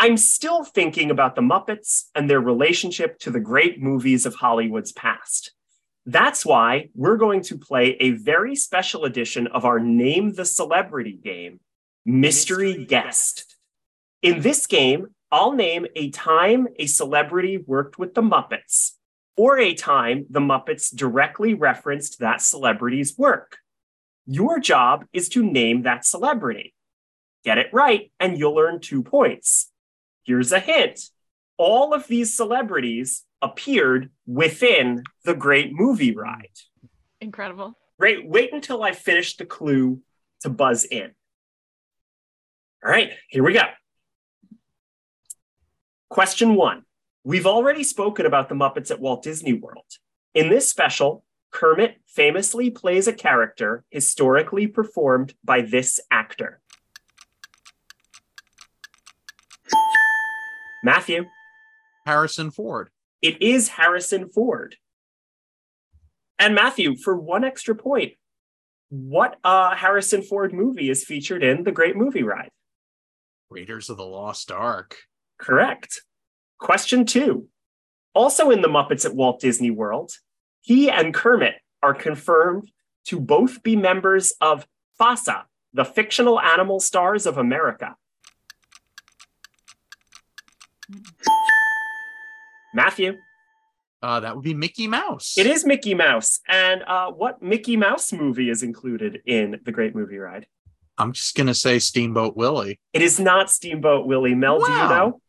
[0.00, 4.92] I'm still thinking about the Muppets and their relationship to the great movies of Hollywood's
[4.92, 5.52] past.
[6.06, 11.18] That's why we're going to play a very special edition of our Name the Celebrity
[11.22, 11.58] game,
[12.06, 13.56] Mystery Guest.
[14.22, 18.92] In this game, I'll name a time a celebrity worked with the Muppets.
[19.36, 23.58] For a time, the Muppets directly referenced that celebrity's work.
[24.26, 26.72] Your job is to name that celebrity.
[27.44, 29.72] Get it right, and you'll earn two points.
[30.28, 31.00] Here's a hint
[31.56, 36.52] all of these celebrities appeared within the Great Movie Ride.
[37.18, 37.78] Incredible.
[37.98, 38.28] Great.
[38.28, 40.02] wait until I finish the clue
[40.42, 41.12] to buzz in.
[42.84, 43.62] All right, here we go.
[46.10, 46.82] Question one.
[47.24, 49.86] We've already spoken about the Muppets at Walt Disney World.
[50.34, 56.60] In this special, Kermit famously plays a character historically performed by this actor.
[60.84, 61.26] Matthew,
[62.06, 62.90] Harrison Ford.
[63.20, 64.76] it is Harrison Ford.
[66.38, 68.12] And Matthew, for one extra point,
[68.90, 72.50] what uh, Harrison Ford movie is featured in The Great Movie Ride?
[73.50, 74.96] Raiders of the Lost Ark.
[75.38, 76.00] Correct.
[76.58, 77.48] Question two.
[78.14, 80.12] Also in The Muppets at Walt Disney World,
[80.60, 82.70] he and Kermit are confirmed
[83.06, 84.66] to both be members of
[85.00, 87.96] FASA, the fictional animal stars of America.
[92.74, 93.16] Matthew,
[94.02, 95.34] Uh, that would be Mickey Mouse.
[95.36, 96.40] it is Mickey Mouse.
[96.48, 100.46] And uh, what Mickey Mouse movie is included in The Great Movie Ride?
[100.98, 102.78] I'm just gonna say Steamboat Willie.
[102.92, 104.34] It is not Steamboat Willie.
[104.34, 105.20] Mel, do you know?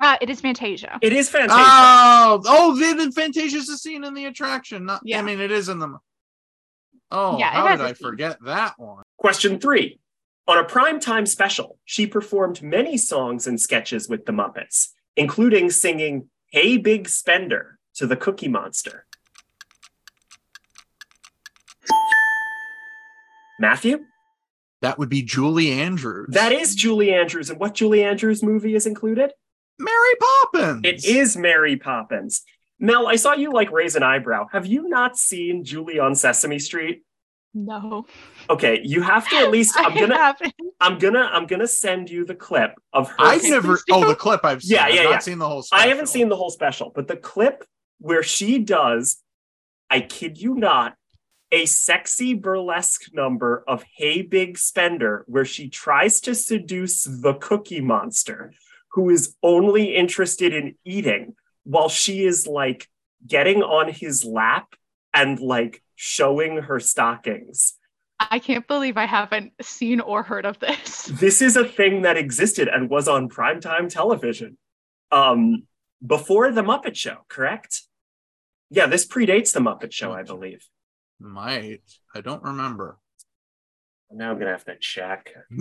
[0.00, 0.98] Uh, it is Fantasia.
[1.00, 1.54] It is Fantasia.
[1.56, 4.84] Oh, oh, then then Fantasia's a scene in the attraction.
[4.86, 5.20] Not, Yeah.
[5.20, 5.96] I mean, it is in the.
[7.10, 9.02] Oh, Yeah, how did I forget that one?
[9.16, 9.98] Question three.
[10.46, 16.28] On a primetime special, she performed many songs and sketches with the Muppets, including singing
[16.50, 19.06] Hey Big Spender to the Cookie Monster.
[23.58, 24.04] Matthew?
[24.82, 26.28] That would be Julie Andrews.
[26.32, 27.48] That is Julie Andrews.
[27.48, 29.32] And what Julie Andrews movie is included?
[29.78, 30.80] Mary Poppins.
[30.84, 32.42] It is Mary Poppins.
[32.78, 34.46] Mel, I saw you like raise an eyebrow.
[34.52, 37.02] Have you not seen Julie on Sesame Street?
[37.54, 38.06] No.
[38.50, 39.74] Okay, you have to at least.
[39.78, 40.16] I'm gonna.
[40.16, 40.54] haven't.
[40.80, 41.30] I'm gonna.
[41.32, 43.16] I'm gonna send you the clip of her.
[43.18, 43.78] I've never.
[43.90, 44.76] Oh, the clip I've seen.
[44.76, 45.62] Yeah, yeah, I've yeah, not seen the whole.
[45.62, 45.84] Special.
[45.84, 47.64] I haven't seen the whole special, but the clip
[47.98, 49.22] where she does,
[49.88, 50.94] I kid you not,
[51.50, 57.80] a sexy burlesque number of Hey Big Spender, where she tries to seduce the Cookie
[57.80, 58.52] Monster,
[58.92, 61.34] who is only interested in eating,
[61.64, 62.88] while she is like
[63.26, 64.74] getting on his lap
[65.12, 67.74] and like showing her stockings.
[68.30, 71.06] I can't believe I haven't seen or heard of this.
[71.20, 74.56] This is a thing that existed and was on primetime television
[75.12, 75.64] um,
[76.04, 77.82] before The Muppet Show, correct?
[78.70, 80.66] Yeah, this predates The Muppet Show, I believe.
[81.20, 81.82] Might.
[82.14, 82.98] I don't remember.
[84.10, 85.30] Now I'm going to have to check.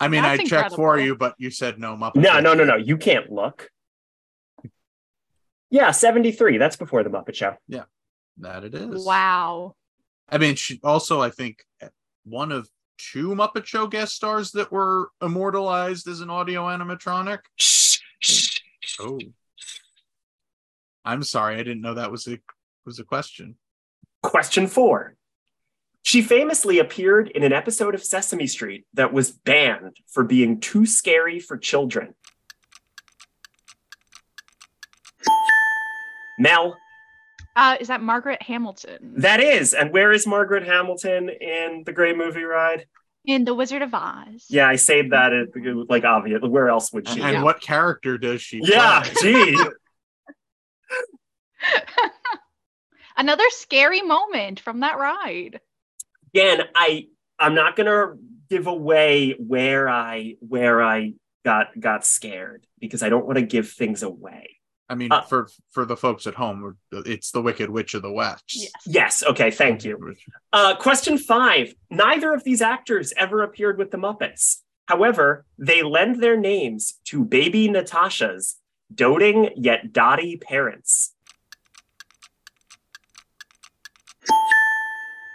[0.00, 2.16] I mean, That's I checked for you, but you said no Muppet.
[2.16, 2.40] No, Show.
[2.40, 2.76] no, no, no.
[2.76, 3.70] You can't look.
[5.70, 6.58] Yeah, 73.
[6.58, 7.56] That's before The Muppet Show.
[8.38, 9.04] That it is.
[9.04, 9.76] Wow.
[10.28, 11.88] I mean, she also, I think, eh,
[12.24, 12.68] one of
[12.98, 17.40] two Muppet Show guest stars that were immortalized as an audio animatronic.
[17.56, 18.58] Shh, shh.
[19.00, 19.18] Oh,
[21.04, 22.38] I'm sorry, I didn't know that was a
[22.84, 23.56] was a question.
[24.22, 25.16] Question four.
[26.04, 30.84] She famously appeared in an episode of Sesame Street that was banned for being too
[30.84, 32.14] scary for children.
[36.38, 36.76] Mel,
[37.54, 39.74] Uh, is that Margaret Hamilton that is.
[39.74, 42.86] And where is Margaret Hamilton in the Great Movie Ride?
[43.24, 44.46] in The Wizard of Oz?
[44.48, 45.32] Yeah, I saved that.
[45.32, 46.40] It, it like obvious.
[46.42, 47.22] Where else would And, she?
[47.22, 47.42] and Yeah.
[47.42, 48.60] what character does she?
[48.64, 49.14] yeah, play?
[49.54, 49.58] gee.
[53.16, 55.60] Another scary moment from that ride.
[56.34, 57.06] Again, I
[57.38, 58.14] I'm not gonna
[58.48, 61.12] give away where I where I
[61.44, 64.56] got got scared because I don't want to give things away.
[64.92, 68.12] I mean, Uh, for for the folks at home, it's the Wicked Witch of the
[68.12, 68.44] West.
[68.54, 68.70] Yes.
[68.86, 69.22] Yes.
[69.22, 69.50] Okay.
[69.50, 70.14] Thank you.
[70.52, 71.74] Uh, question five.
[71.88, 74.58] Neither of these actors ever appeared with the Muppets.
[74.88, 78.56] However, they lend their names to baby Natasha's
[78.94, 81.14] doting yet dotty parents.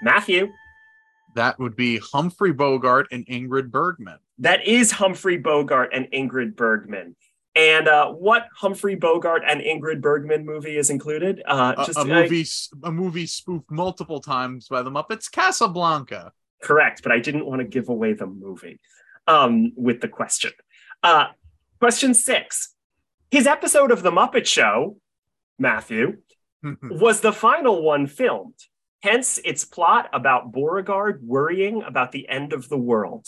[0.03, 0.53] Matthew,
[1.33, 4.19] That would be Humphrey Bogart and Ingrid Bergman.
[4.37, 7.15] that is Humphrey Bogart and Ingrid Bergman.
[7.57, 11.41] And uh, what Humphrey Bogart and Ingrid Bergman movie is included?
[11.47, 15.31] Uh, A, just a uh, movie, s- a movie spoofed multiple times by the Muppets,
[15.31, 16.31] Casablanca.
[16.61, 18.79] Correct, but I didn't want to give away the movie
[19.25, 20.51] um, with the question.
[21.01, 21.27] Uh,
[21.79, 22.75] question six.
[23.31, 24.97] His episode of The Muppet Show,
[25.57, 26.17] Matthew,
[26.83, 28.59] was the final one filmed.
[29.01, 33.27] Hence its plot about Beauregard worrying about the end of the world.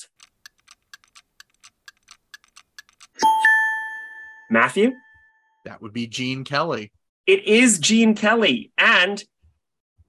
[4.50, 4.94] Matthew,
[5.66, 6.92] That would be Gene Kelly.
[7.28, 8.72] It is Gene Kelly.
[8.78, 9.24] And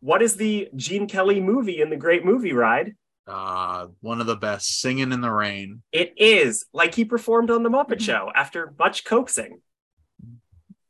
[0.00, 2.94] what is the Gene Kelly movie in the Great Movie Ride?
[3.26, 5.82] Uh, one of the best, Singing in the Rain.
[5.92, 9.60] It is like he performed on The Muppet Show after much coaxing.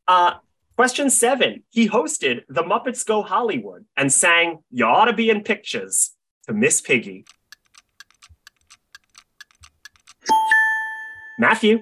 [0.06, 0.34] Uh,
[0.76, 5.42] question seven He hosted The Muppets Go Hollywood and sang You Ought to Be in
[5.42, 6.12] Pictures
[6.46, 7.24] to Miss Piggy.
[11.38, 11.80] Matthew.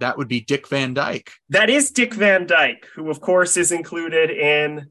[0.00, 1.32] That would be Dick Van Dyke.
[1.50, 4.90] That is Dick Van Dyke, who, of course, is included in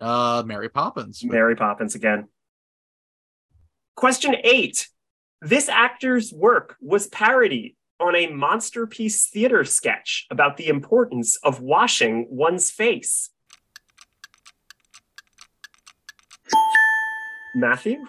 [0.00, 1.22] Uh, Mary Poppins.
[1.22, 2.28] Mary Poppins again.
[3.94, 4.88] Question eight.
[5.40, 12.26] This actor's work was parodied on a Monsterpiece Theater sketch about the importance of washing
[12.30, 13.30] one's face.
[17.54, 18.04] Matthew?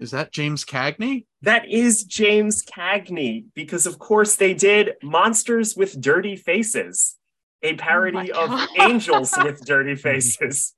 [0.00, 1.26] Is that James Cagney?
[1.42, 7.16] That is James Cagney, because of course they did Monsters with Dirty Faces,
[7.62, 10.72] a parody oh of Angels with Dirty Faces.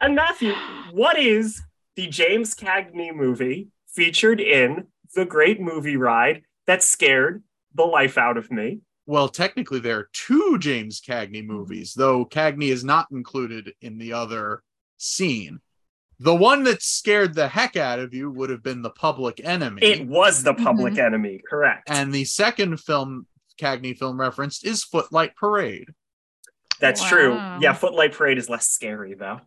[0.00, 0.54] And Matthew,
[0.92, 1.60] what is
[1.96, 4.86] the James Cagney movie featured in
[5.16, 7.42] The Great Movie Ride that scared
[7.74, 8.82] the life out of me?
[9.06, 14.12] Well, technically, there are two James Cagney movies, though Cagney is not included in the
[14.12, 14.62] other
[14.96, 15.60] scene.
[16.20, 19.82] The one that scared the heck out of you would have been The Public Enemy.
[19.82, 21.88] It was The Public Enemy, correct.
[21.90, 23.26] and the second film
[23.60, 25.90] Cagney film referenced is Footlight Parade.
[26.80, 27.34] That's true.
[27.60, 29.40] Yeah, Footlight Parade is less scary, though.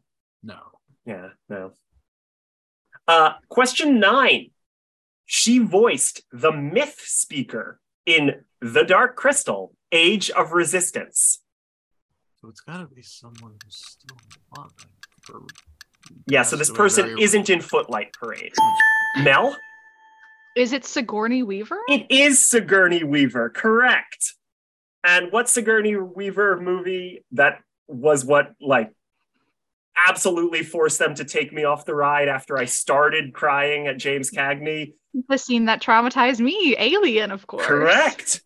[0.43, 0.59] No.
[1.05, 1.71] Yeah, no.
[3.07, 4.51] Uh, question nine.
[5.25, 11.41] She voiced the myth speaker in The Dark Crystal, Age of Resistance.
[12.41, 14.17] So it's got to be someone who's still
[14.57, 14.71] alive.
[15.31, 15.41] or
[16.27, 18.53] Yeah, so this person very- isn't in Footlight Parade.
[19.23, 19.55] Mel?
[20.55, 21.79] Is it Sigourney Weaver?
[21.87, 24.33] It is Sigourney Weaver, correct.
[25.03, 28.91] And what Sigourney Weaver movie that was what, like,
[30.07, 34.29] absolutely forced them to take me off the ride after I started crying at James
[34.31, 34.93] Cagney?
[35.27, 37.65] the scene that traumatized me, Alien, of course.
[37.65, 38.41] Correct.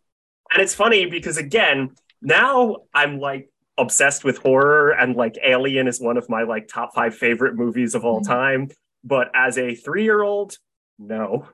[0.52, 1.92] And it's funny because again,
[2.22, 6.94] now I'm like obsessed with horror and like Alien is one of my like top
[6.96, 8.28] 5 favorite movies of all Mhm.
[8.28, 8.70] time,
[9.04, 10.58] but as a 3-year-old,
[10.98, 11.48] no.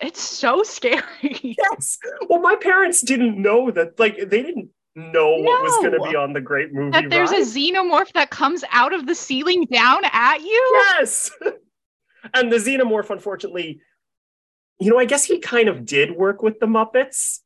[0.00, 1.02] It's so scary.
[1.42, 1.98] Yes.
[2.28, 6.16] Well, my parents didn't know that like they didn't know what was going to be
[6.16, 10.02] on the great movie that there's a xenomorph that comes out of the ceiling down
[10.12, 10.82] at you.
[10.98, 11.30] Yes.
[12.34, 13.80] and the xenomorph, unfortunately,
[14.80, 17.40] you know, I guess he kind of did work with the Muppets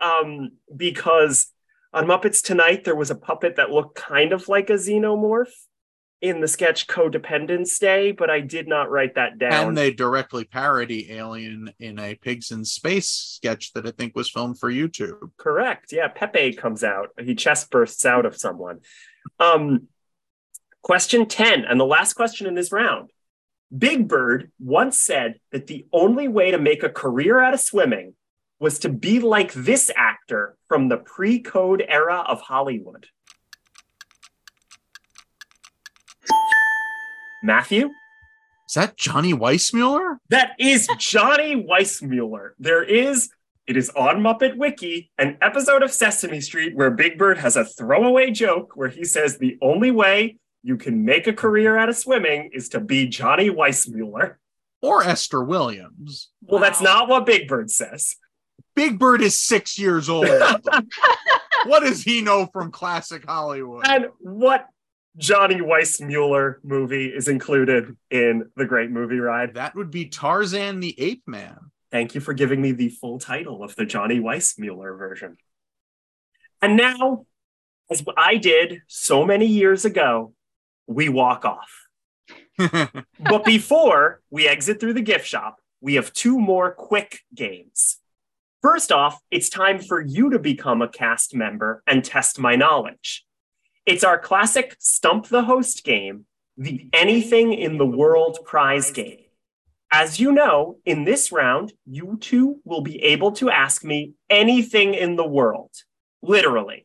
[0.00, 1.50] um, because
[1.92, 5.52] on Muppets Tonight, there was a puppet that looked kind of like a xenomorph
[6.20, 9.68] in the sketch Codependence Day, but I did not write that down.
[9.68, 14.28] And they directly parody Alien in a Pigs in Space sketch that I think was
[14.28, 15.30] filmed for YouTube.
[15.36, 15.92] Correct.
[15.92, 17.10] Yeah, Pepe comes out.
[17.20, 18.80] He chest bursts out of someone.
[19.38, 19.88] Um,
[20.82, 23.10] question 10, and the last question in this round.
[23.76, 28.14] Big Bird once said that the only way to make a career out of swimming
[28.60, 33.06] was to be like this actor from the pre code era of Hollywood.
[37.42, 37.90] Matthew?
[38.68, 40.16] Is that Johnny Weissmuller?
[40.28, 42.50] That is Johnny Weissmuller.
[42.58, 43.30] There is,
[43.66, 47.64] it is on Muppet Wiki, an episode of Sesame Street where Big Bird has a
[47.64, 51.96] throwaway joke where he says the only way you can make a career out of
[51.96, 54.34] swimming is to be Johnny Weissmuller.
[54.82, 56.30] Or Esther Williams?
[56.42, 58.16] Well, that's not what Big Bird says.
[58.78, 60.28] Big Bird is six years old.
[61.66, 63.84] what does he know from classic Hollywood?
[63.88, 64.68] And what
[65.16, 69.54] Johnny Weissmuller movie is included in the Great Movie Ride?
[69.54, 71.58] That would be Tarzan the Ape Man.
[71.90, 75.38] Thank you for giving me the full title of the Johnny Weissmuller version.
[76.62, 77.26] And now,
[77.90, 80.34] as I did so many years ago,
[80.86, 81.88] we walk off.
[83.18, 87.98] but before we exit through the gift shop, we have two more quick games.
[88.60, 93.24] First off, it's time for you to become a cast member and test my knowledge.
[93.86, 99.20] It's our classic Stump the Host game, the Anything in the World prize game.
[99.92, 104.92] As you know, in this round, you two will be able to ask me anything
[104.92, 105.70] in the world.
[106.20, 106.84] Literally.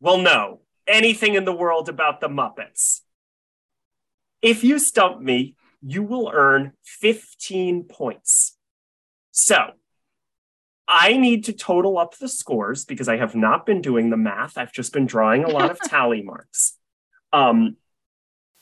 [0.00, 3.00] Well, no, anything in the world about the Muppets.
[4.42, 8.56] If you stump me, you will earn 15 points.
[9.32, 9.70] So,
[10.88, 14.56] I need to total up the scores because I have not been doing the math.
[14.56, 16.78] I've just been drawing a lot of tally marks.
[17.32, 17.76] Um,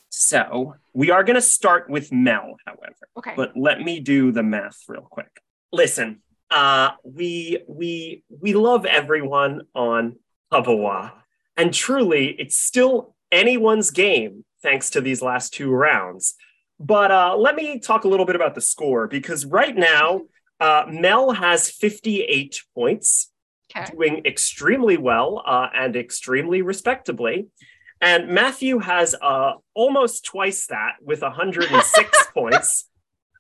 [0.08, 3.08] so we are going to start with Mel, however.
[3.16, 3.34] Okay.
[3.36, 5.30] But let me do the math real quick.
[5.72, 6.20] Listen,
[6.50, 10.16] uh, we we we love everyone on
[10.50, 11.12] Hubba-Wha.
[11.56, 16.34] And truly, it's still anyone's game thanks to these last two rounds.
[16.78, 20.22] But uh, let me talk a little bit about the score because right now,
[20.60, 23.30] uh, Mel has 58 points,
[23.74, 23.90] Okay.
[23.92, 27.48] doing extremely well uh, and extremely respectably.
[28.00, 32.88] And Matthew has uh, almost twice that with 106 points,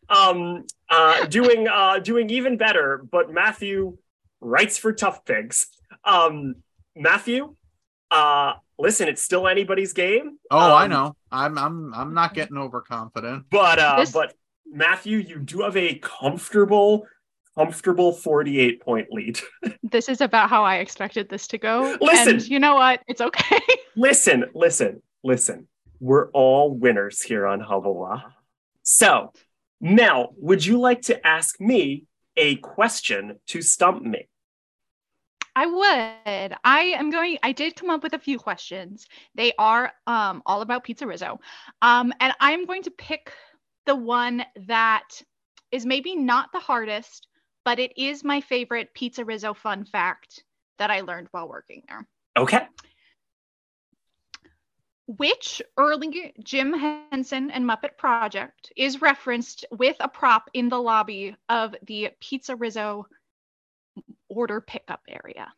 [0.08, 3.04] um, uh, doing uh, doing even better.
[3.10, 3.98] But Matthew
[4.40, 5.66] writes for ToughPigs.
[6.04, 6.56] Um,
[6.96, 7.54] Matthew,
[8.10, 10.38] uh, listen, it's still anybody's game.
[10.50, 11.16] Oh, I Um, know.
[11.30, 13.44] I'm I'm I'm not getting overconfident.
[13.50, 14.34] But uh, This- but
[14.70, 17.06] Matthew, you do have a comfortable,
[17.56, 19.40] comfortable 48 point lead.
[19.82, 21.96] This is about how I expected this to go.
[22.00, 22.34] Listen.
[22.34, 23.02] And you know what?
[23.06, 23.60] It's okay.
[23.96, 25.68] listen, listen, listen.
[26.00, 28.22] We're all winners here on Hubba-Wha.
[28.82, 29.32] So,
[29.80, 32.04] Mel, would you like to ask me
[32.36, 34.28] a question to stump me?
[35.54, 36.56] I would.
[36.64, 37.38] I am going.
[37.42, 39.06] I did come up with a few questions.
[39.34, 41.38] They are um, all about PizzeRizzo,
[41.80, 43.32] um, and I'm going to pick
[43.86, 45.22] the one that
[45.70, 47.26] is maybe not the hardest,
[47.64, 50.44] but it is my favorite PizzeRizzo fun fact
[50.78, 52.06] that I learned while working there.
[52.36, 52.66] Okay.
[55.06, 61.36] Which early Jim Henson and Muppet project is referenced with a prop in the lobby
[61.48, 63.04] of the PizzeRizzo
[64.28, 65.52] order pickup area?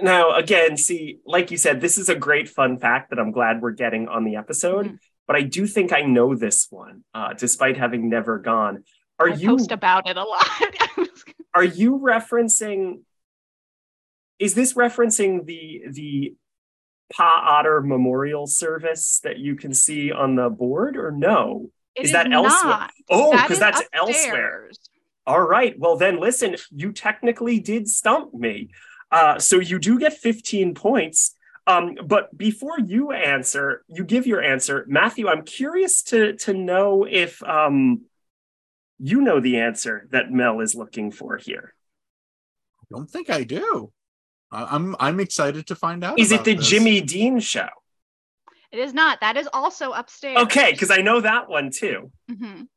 [0.00, 3.62] Now, again, see, like you said, this is a great fun fact that I'm glad
[3.62, 4.86] we're getting on the episode.
[4.86, 4.98] Mhm.
[5.26, 8.84] But I do think I know this one, uh, despite having never gone.
[9.18, 11.08] Are I you post about it a lot.
[11.54, 13.00] are you referencing?
[14.38, 16.34] Is this referencing the the
[17.12, 21.70] Pa Otter Memorial Service that you can see on the board, or no?
[21.94, 22.88] It Is that elsewhere?
[23.08, 24.70] Oh, because is that's elsewhere.
[25.26, 25.76] All right.
[25.78, 28.70] Well, then listen, you technically did stump me.
[29.10, 31.34] Uh, so you do get 15 points.
[31.66, 35.28] Um, but before you answer, you give your answer, Matthew.
[35.28, 38.02] I'm curious to to know if um,
[38.98, 41.74] you know the answer that Mel is looking for here.
[42.82, 43.92] I don't think I do.
[44.52, 46.18] I- I'm I'm excited to find out.
[46.20, 46.68] Is it the this.
[46.68, 47.68] Jimmy Dean show?
[48.70, 49.20] It is not.
[49.20, 50.38] That is also upstairs.
[50.38, 52.12] Okay, because I know that one too.
[52.30, 52.68] Mhm.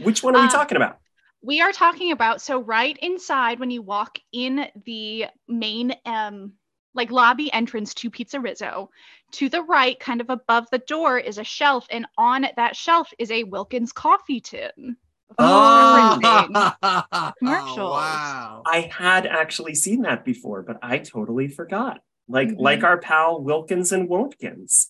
[0.00, 0.98] Which one are we Um, talking about?
[1.42, 6.52] We are talking about so right inside when you walk in the main um
[6.94, 8.88] like lobby entrance to PizzeRizzo,
[9.32, 13.10] to the right, kind of above the door, is a shelf, and on that shelf
[13.18, 14.96] is a Wilkins coffee tin.
[15.38, 17.78] Oh, Referencing commercials.
[17.78, 18.62] Oh, wow.
[18.66, 22.00] I had actually seen that before, but I totally forgot.
[22.28, 22.58] Like Mhm.
[22.58, 24.86] like our pal Wilkins and Wontkins.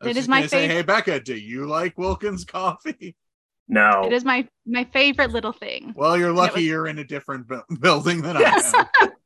[0.00, 3.16] I was It just is my gonna say, Hey Becca, do you like Wilkins coffee?
[3.68, 4.04] No.
[4.06, 5.92] It is my my favorite little thing.
[5.96, 8.72] Well, you're lucky was- you're in a different bu- building than Yes.
[8.72, 9.08] I am.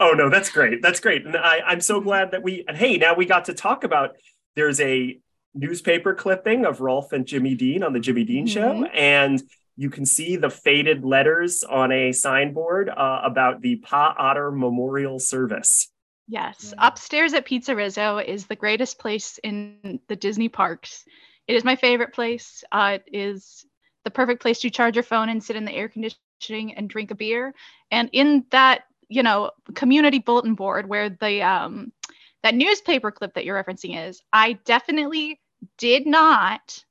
[0.00, 0.82] Oh no, that's great.
[0.82, 1.24] That's great.
[1.26, 4.16] And I, I'm so glad that we and hey, now we got to talk about
[4.56, 5.18] there's a
[5.54, 8.90] newspaper clipping of Rolf and Jimmy Dean on the Jimmy Dean show, Mhm.
[8.94, 9.42] and
[9.76, 15.18] you can see the faded letters on a signboard uh, about the Pa Otter Memorial
[15.18, 15.88] Service.
[16.26, 16.86] Yes, Yeah.
[16.88, 21.04] upstairs at PizzeRizzo is the greatest place in the Disney parks.
[21.46, 22.64] It is my favorite place.
[22.72, 23.66] Uh, it is
[24.04, 27.10] the perfect place to charge your phone and sit in the air conditioning and drink
[27.10, 27.54] a beer.
[27.90, 31.92] And in that, you know, community bulletin board where the um,
[32.42, 35.40] that newspaper clip that you're referencing is, I definitely
[35.78, 36.84] did not,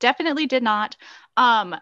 [0.00, 0.96] definitely did not
[1.36, 1.76] um,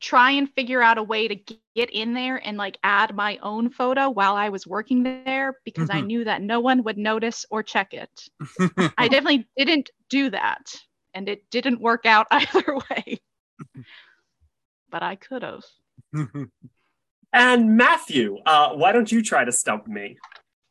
[0.00, 1.36] try and figure out a way to
[1.74, 5.90] get in there and like add my own photo while I was working there because
[5.90, 6.02] I Mhm.
[6.02, 8.28] knew that no one would notice or check it.
[8.98, 10.74] I definitely didn't do that
[11.14, 13.20] and it didn't work out either way.
[14.90, 15.64] but I could have.
[17.32, 20.18] And Matthew, uh, why don't you try to stump me?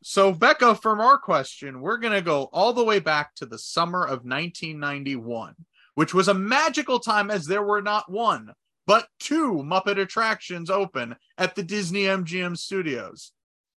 [0.04, 3.58] so, Becca, from our question, we're going to go all the way back to the
[3.58, 5.56] summer of 1991,
[5.96, 8.54] which was a magical time as there were not one,
[8.88, 13.32] but two Muppet attractions open at the Disney MGM studios.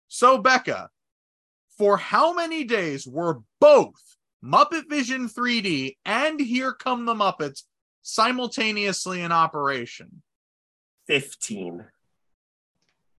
[0.08, 0.90] So, Becca,
[1.78, 4.02] for how many days were both
[4.44, 7.64] Muppet Vision 3D and Here Come the Muppets
[8.02, 10.22] simultaneously in operation?
[11.08, 11.86] 15.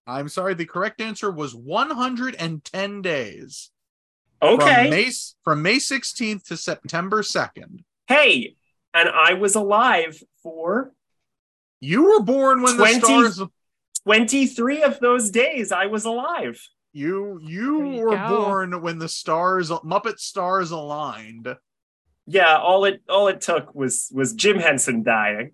[0.07, 3.71] I'm sorry, the correct answer was 110 days.
[4.41, 4.81] Okay.
[4.83, 5.11] From May,
[5.43, 7.83] from May 16th to September 2nd.
[8.07, 8.55] hey,
[8.93, 10.91] and I was alive for
[11.81, 13.41] You were born when 20 the stars
[14.03, 15.71] 23 of those days.
[15.71, 16.61] I was alive.
[16.93, 18.27] you you you were go.
[18.45, 21.47] born when the stars Muppet stars aligned.
[22.27, 25.51] Yeah, all it all it took was was Jim Henson dying.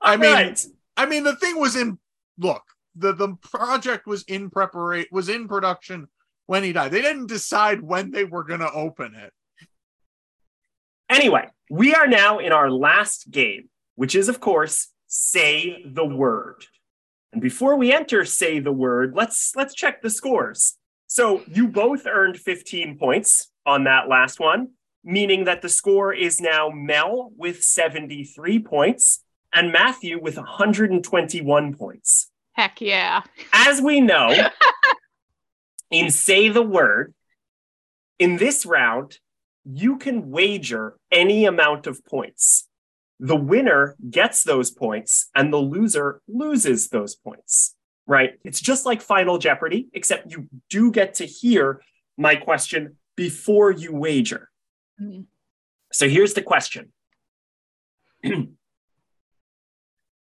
[0.00, 0.66] I mean, Right.
[1.00, 1.98] I mean the thing was in
[2.36, 2.62] look,
[2.94, 6.08] the the project was in preparation was in production
[6.44, 6.90] when he died.
[6.90, 9.32] They didn't decide when they were going to open it.
[11.08, 16.66] Anyway, we are now in our last game, which is, of course, say the word.
[17.32, 20.76] And before we enter say the word, let's let's check the scores.
[21.06, 24.72] So you both earned 15 points on that last one,
[25.02, 32.30] meaning that the score is now Mel with 73 points and Matthew with 121 points.
[32.52, 33.22] Heck yeah.
[33.52, 34.34] As we know,
[35.90, 37.14] in Say the Word,
[38.18, 39.18] in this round,
[39.64, 42.68] you can wager any amount of points.
[43.18, 47.74] The winner gets those points and the loser loses those points,
[48.06, 48.32] right?
[48.44, 51.82] It's just like Final Jeopardy, except you do get to hear
[52.16, 54.48] my question before you wager.
[55.00, 55.26] Mhm.
[55.92, 56.92] So here's the question.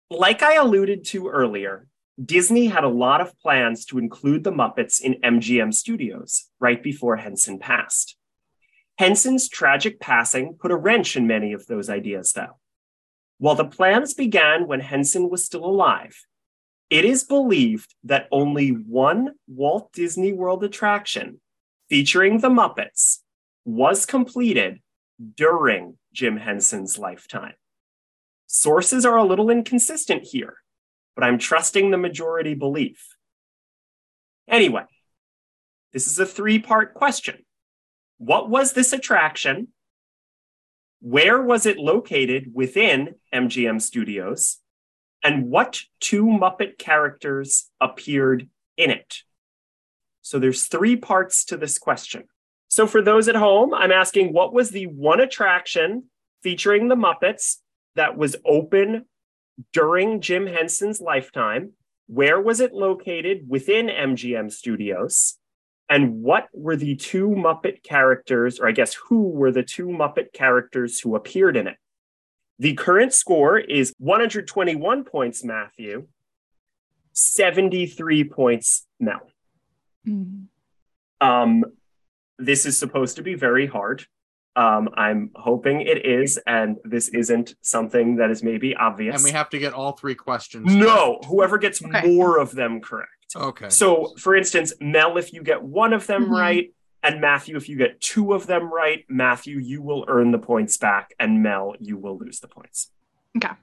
[0.10, 1.88] like I alluded to earlier,
[2.23, 7.15] Disney had a lot of plans to include the Muppets in MGM Studios right before
[7.15, 8.18] Henson passed.
[8.98, 12.60] Henson's tragic passing put a wrench in many of those ideas, though.
[13.38, 16.18] While the plans began when Henson was still alive,
[16.90, 21.40] it is believed that only one Walt Disney World attraction
[21.88, 23.19] featuring the Muppets
[23.64, 24.81] was completed
[25.36, 27.53] during Jim Henson's lifetime.
[28.51, 30.55] Sources are a little inconsistent here,
[31.15, 33.15] but I'm trusting the majority belief.
[34.47, 34.85] Anyway,
[35.93, 37.45] this is a three part question.
[38.17, 39.67] What was this attraction?
[40.99, 44.57] Where was it located within MGM Studios?
[45.23, 49.17] And what two Muppet characters appeared in it?
[50.23, 52.23] So there's three parts to this question.
[52.67, 56.05] So for those at home, I'm asking what was the one attraction
[56.41, 57.57] featuring the Muppets
[57.99, 59.05] that was open
[59.73, 61.73] during Jim Henson's lifetime?
[62.07, 65.38] Where was it located within MGM Studios?
[65.89, 70.31] And what were the two Muppet characters, or I guess who were the two Muppet
[70.31, 71.76] characters who appeared in it?
[72.57, 76.07] The current score is 121 points, Matthew,
[77.11, 79.30] 73 points, Mel.
[80.07, 80.45] Mhm.
[81.19, 81.65] Um,
[82.38, 84.05] this is supposed to be very hard.
[84.60, 89.15] Um, I'm hoping it is, and this isn't something that is maybe obvious.
[89.15, 90.76] And we have to get all three questions.
[90.76, 92.02] no, whoever gets Okay.
[92.14, 93.10] more of them correct.
[93.36, 93.69] Okay.
[93.69, 96.31] So, for instance, Mel, if you get one of them Mhm.
[96.31, 96.73] right,
[97.03, 100.76] and Matthew, if you get two of them right, Matthew, you will earn the points
[100.77, 102.91] back, and Mel, you will lose the points.
[103.38, 103.53] Okay.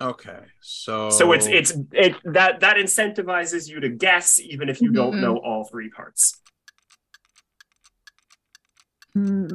[0.00, 0.40] Okay.
[0.62, 5.16] So So it's it's it that that incentivizes you to guess, even if you don't
[5.16, 5.20] Mhm.
[5.20, 6.40] know all three parts.
[9.14, 9.46] Hmm.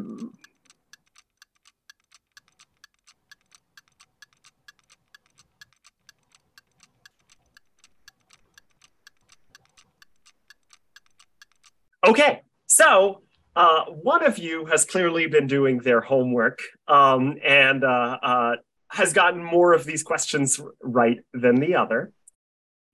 [12.08, 13.22] Okay, so
[13.58, 18.56] uh, one of you has clearly been doing their homework um, and uh, uh,
[18.88, 22.14] has gotten more of these questions right than the other.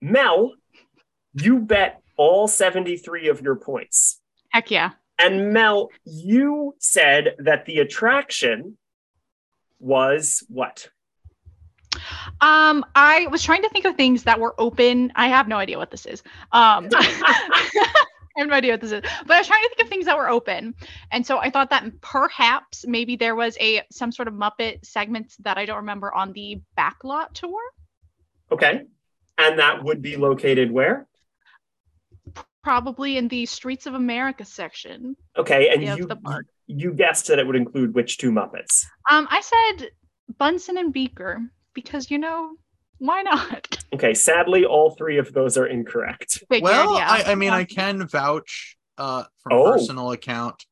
[0.02, 0.54] Mel,
[1.34, 4.20] you bet all 73 of your points.
[4.50, 4.90] Heck yeah.
[5.18, 8.76] And Mel, you said that the attraction
[9.78, 10.88] was what?
[12.40, 15.12] Um, I was trying to think of things that were open.
[15.16, 16.22] I have no idea what this is.
[16.52, 19.88] Um, I have no idea what this is, but I was trying to think of
[19.88, 20.74] things that were open,
[21.10, 25.36] and so I thought that perhaps maybe there was a some sort of Muppet segments
[25.38, 27.58] that I don't remember on the backlot tour.
[28.52, 28.82] Okay.
[29.38, 31.06] And that would be located where?
[32.66, 35.14] Probably in the Streets of America section.
[35.38, 36.46] Okay, and you the park.
[36.66, 38.84] you guessed that it would include which two Muppets?
[39.08, 39.90] Um, I said
[40.36, 41.42] Bunsen and Beaker
[41.74, 42.56] because you know
[42.98, 43.68] why not?
[43.94, 46.42] Okay, sadly, all three of those are incorrect.
[46.50, 47.08] Figured, well, yeah.
[47.08, 49.70] I, I mean, I can vouch uh, from Oh.
[49.70, 50.64] personal account.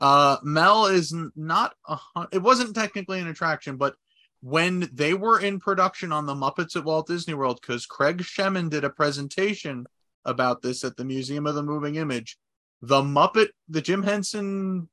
[0.00, 1.98] Uh, Mel is n- not a.
[2.32, 3.94] It wasn't technically an attraction, but
[4.40, 8.68] when they were in production on the Muppets at Walt Disney World, because Craig Shemin
[8.70, 9.86] did a presentation
[10.24, 12.38] about this at the Museum of the Moving Image,
[12.82, 14.88] the Muppet, the Jim Henson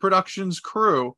[0.00, 1.16] Productions crew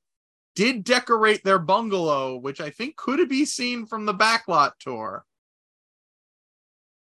[0.54, 5.24] did decorate their bungalow, which I think could be seen from the backlot tour.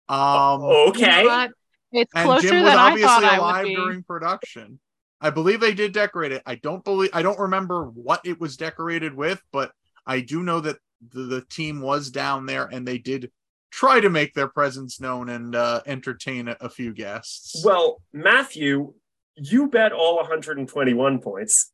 [0.09, 1.49] Um, You know okay.
[1.91, 3.75] It's and closer Jim was than I obviously thought I alive would be.
[3.75, 4.79] during production.
[5.21, 6.43] I believe they did decorate it.
[6.45, 9.71] I don't believe I don't remember what it was decorated with, but
[10.05, 10.77] I do know that
[11.11, 13.31] the, the team was down there and they did
[13.71, 17.61] try to make their presence known and uh, entertain a, a few guests.
[17.65, 18.93] Well, Matthew,
[19.35, 21.71] you bet all 121 points.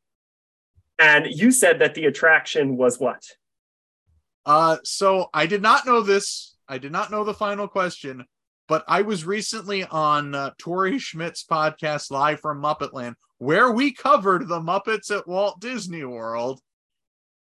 [0.99, 3.23] And you said that the attraction was what?
[4.45, 8.25] Uh, so I did not know this I did not know the final question,
[8.67, 14.47] but I was recently on uh, Tori Schmidt's podcast live from Muppetland, where we covered
[14.47, 16.61] the Muppets at Walt Disney World.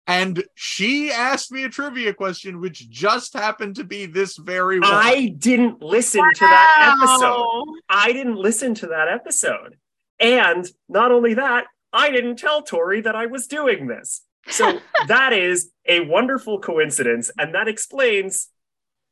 [0.07, 4.89] And she asked me a trivia question, which just happened to be this very one.
[4.93, 7.67] I didn't listen to that episode.
[7.89, 9.77] I didn't listen to that episode.
[10.21, 14.23] And not only that, I didn't tell Tori that I was doing this.
[14.49, 14.79] So
[15.09, 17.33] that is a wonderful coincidence.
[17.37, 18.49] And that explains,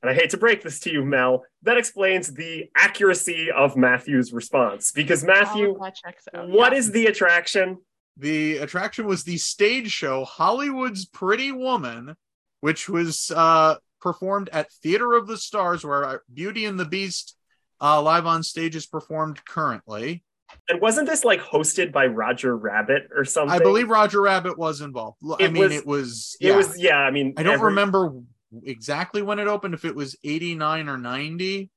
[0.01, 4.33] and I hate to break this to you, Mel, that explains the accuracy of Matthew's
[4.33, 4.93] response.
[4.93, 6.79] Because Matthew, All of that checks out, what yeah.
[6.79, 7.79] is the attraction?
[8.17, 12.15] The attraction was the stage show Hollywood's Pretty Woman,
[12.61, 17.37] which was uh, performed at Theater of the Stars, where uh, Beauty and the Beast
[17.81, 20.23] uh, live on stage is performed currently.
[20.69, 23.51] And wasn't this like hosted by Roger Rabbit or something?
[23.55, 25.19] I believe Roger Rabbit was involved.
[25.25, 26.37] L- I It mean, was- it was.
[26.41, 28.21] It was, yeah, I mean, I don't every- remember
[28.63, 31.71] exactly when it opened, if it was 89 or 90.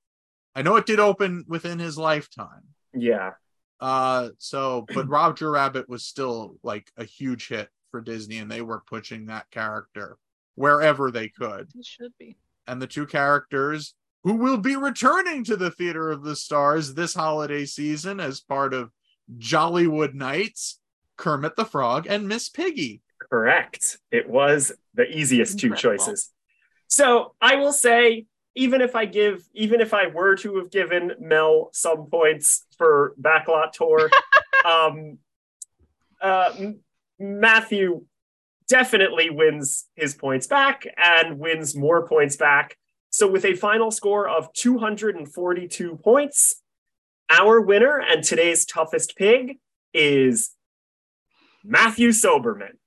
[0.56, 2.64] I know it did open within his lifetime.
[2.94, 3.32] Yeah.
[3.80, 8.62] Uh, so, but Roger Rabbit was still like a huge hit for Disney, and they
[8.62, 10.18] were pushing that character
[10.56, 11.70] wherever they could.
[11.76, 12.38] It should be.
[12.68, 13.94] And the two characters
[14.24, 18.74] who will be returning to the Theater of the Stars this holiday season as part
[18.74, 18.92] of
[19.38, 20.80] Jollywood Nights
[21.16, 23.02] Kermit the Frog and Miss Piggy.
[23.30, 23.98] Correct.
[24.12, 25.98] It was the easiest two Incredible.
[26.06, 26.32] choices.
[26.88, 28.26] So I will say,
[28.58, 33.14] even if I give, even if I were to have given Mel some points for
[33.22, 34.10] backlot tour,
[34.66, 35.20] um,
[36.20, 36.80] uh, M-
[37.20, 38.06] Matthew
[38.68, 42.78] definitely wins his points back and wins more points back.
[43.12, 46.62] So with a final score of 242 points,
[47.30, 49.60] our winner and today's toughest pig
[49.94, 50.52] is
[51.64, 52.78] Matthew Soberman.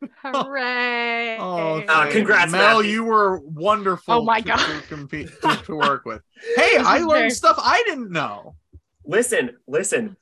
[0.22, 1.36] Hooray!
[1.38, 2.78] Oh, Uh, congrats, Mel!
[2.78, 2.90] Matthew.
[2.92, 4.14] You were wonderful.
[4.14, 4.58] Oh my to, God.
[4.80, 6.22] to compete to, to work with.
[6.56, 8.56] Hey, I learned very- stuff I didn't know.
[9.04, 10.16] Listen, listen.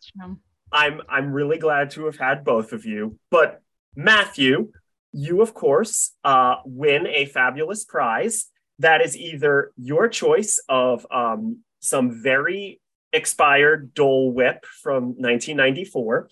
[0.72, 3.18] I'm I'm really glad to have had both of you.
[3.30, 3.60] But
[3.96, 4.72] Matthew,
[5.12, 8.46] you of course uh, win a fabulous prize
[8.78, 12.80] that is either your choice of um, some very
[13.12, 16.28] expired Dole Whip from 1994,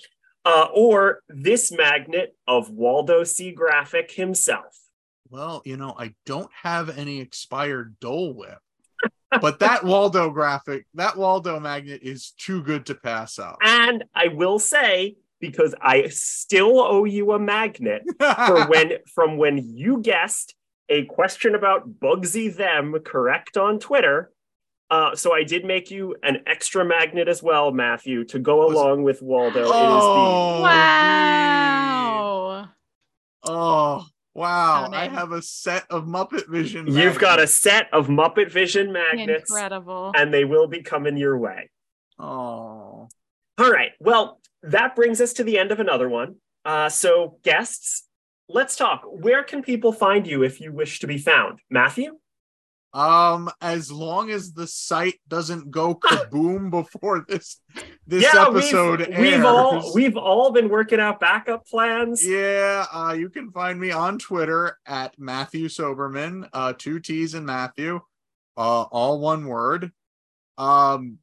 [0.46, 3.50] uh, or this magnet of Waldo C.
[3.50, 4.78] Graphic himself.
[5.28, 8.58] Well, you know, I don't have any expired Dole Whip,
[9.40, 13.58] but that Waldo graphic, that Waldo magnet is too good to pass up.
[13.60, 19.58] And I will say, because I still owe you a magnet for when from when
[19.58, 20.54] you guessed
[20.88, 24.30] a question about Bugsy Them correct on Twitter.
[24.88, 29.02] Uh, so I did make you an extra magnet as well, Matthew, to go along
[29.02, 29.64] with Waldo.
[29.66, 32.68] Oh, wow.
[33.42, 34.90] Oh, wow.
[34.92, 36.86] I have a set of Muppet Vision.
[36.86, 40.12] it is the, you've got a set of Muppet Vision magnets, Incredible.
[40.16, 41.68] and they will be coming your way.
[42.18, 43.08] Oh.
[43.58, 43.92] All right.
[43.98, 46.36] Well, that brings us to the end of another one.
[46.64, 48.06] Uh, so, guests,
[48.48, 49.02] let's talk.
[49.04, 51.58] Where can people find you if you wish to be found?
[51.70, 52.18] Matthew?
[52.96, 57.60] Um, as long as the site doesn't go kaboom before this
[58.06, 59.20] this yeah, episode we've, airs.
[59.20, 62.26] we've all we've all been working out backup plans.
[62.26, 67.44] Yeah, uh, you can find me on Twitter at Matthew Soberman, uh, two T's in
[67.44, 68.00] Matthew,
[68.56, 69.92] uh, all one word.
[70.56, 71.18] Um,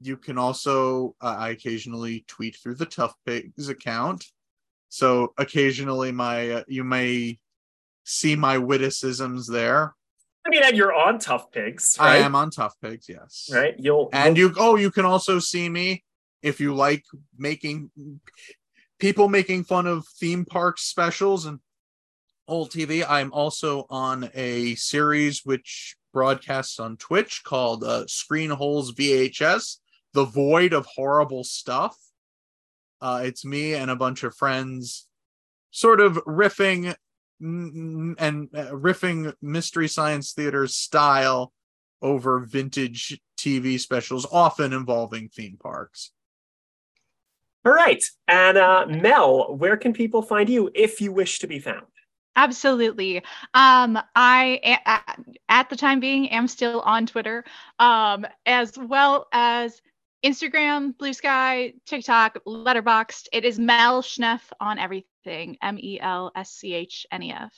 [0.00, 4.24] you can also, uh, I occasionally tweet through the Tough Pigs account.
[4.88, 7.40] So occasionally, my uh, you may
[8.04, 9.96] see my witticisms there.
[10.44, 13.48] I mean, and you're on ToughPigs, I am on ToughPigs, yes.
[13.52, 13.74] Right?
[13.78, 16.04] You'll And you'll- you oh, you can also see me
[16.42, 17.04] if you like
[17.38, 17.90] making
[18.98, 21.60] people making fun of theme park specials and
[22.48, 23.04] old TV.
[23.08, 29.76] I'm also on a series which broadcasts on Twitch called uh, Screen Holes VHS,
[30.12, 31.96] The Void of Horrible Stuff.
[33.00, 35.06] Uh, it's me and a bunch of friends
[35.70, 36.94] sort of riffing
[37.42, 41.52] and uh, riffing Mystery Science Theater style
[42.00, 46.12] over vintage TV specials, often involving theme parks.
[47.64, 48.02] all right.
[48.28, 51.86] And uh, Mel, where can people find you if you wish to be found?
[52.34, 53.18] Absolutely.
[53.52, 57.44] Um, I a- at, at the time being am still on Twitter,
[57.78, 59.82] um, as well as
[60.24, 63.26] Instagram, Blue Sky, TikTok, Letterboxd.
[63.32, 65.08] It is Mel Schnef on everything.
[65.26, 67.54] M E L S C H N E F.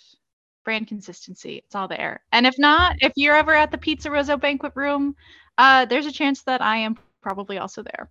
[0.65, 1.63] Brand consistency.
[1.65, 2.23] It's all there.
[2.33, 5.15] And if not, if you're ever at the PizzeRizzo banquet room,
[5.59, 8.09] uh, there's a chance that I am probably also there.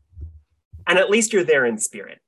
[0.88, 2.20] And at least you're there in spirit.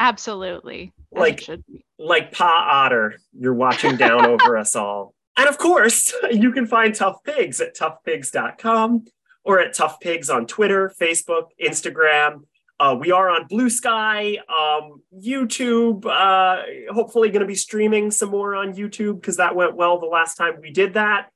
[0.00, 0.92] Absolutely.
[1.12, 1.84] Like- should be.
[1.98, 5.14] Like Pa Otter, you're watching down over us all.
[5.36, 9.04] And of course, you can find ToughPigs at toughpigs.com
[9.44, 12.44] or at ToughPigs on Twitter, Facebook, Instagram.
[12.80, 16.04] Uh, we are on Blue Sky, um, YouTube.
[16.06, 20.06] Uh, hopefully, going to be streaming some more on YouTube because that went well the
[20.06, 21.30] last time we did that.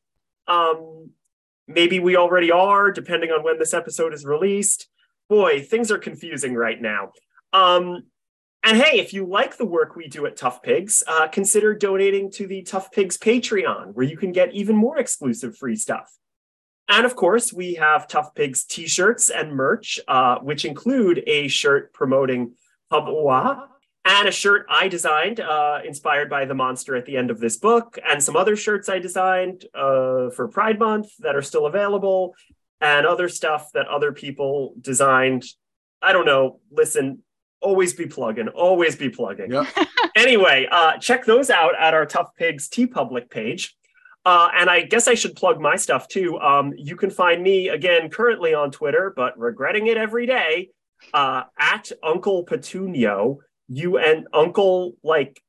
[0.49, 1.11] Um,
[1.69, 4.89] maybe we already are, depending on when this episode is released.
[5.29, 7.13] Boy, things are confusing right now.
[7.53, 8.05] Um,
[8.65, 12.47] and hey, if you like the work we do at ToughPigs, uh, consider donating to
[12.49, 16.13] the ToughPigs Patreon, where you can get even more exclusive free stuff.
[16.89, 21.93] And of course, we have ToughPigs t shirts and merch, uh, which include a shirt
[21.93, 22.55] promoting
[22.91, 23.67] Hubba-Wha
[24.09, 27.59] and a shirt I designed, uh, inspired by the monster at the end of this
[27.59, 32.35] book, and some other shirts I designed uh, for Pride Month that are still available,
[32.81, 35.45] and other stuff that other people designed.
[36.01, 36.61] I don't know.
[36.71, 37.23] Listen,
[37.61, 39.53] always be plugging, always be plugging.
[39.53, 39.67] Yep.
[40.17, 43.77] anyway, uh, check those out at our ToughPigs T Public page.
[44.29, 46.39] Uh, and I guess I should plug my stuff too.
[46.39, 50.69] Um, you can find me again currently on Twitter, but regretting it every day
[51.15, 53.39] uh, at Uncle Petunio.
[53.69, 55.41] You and Uncle, like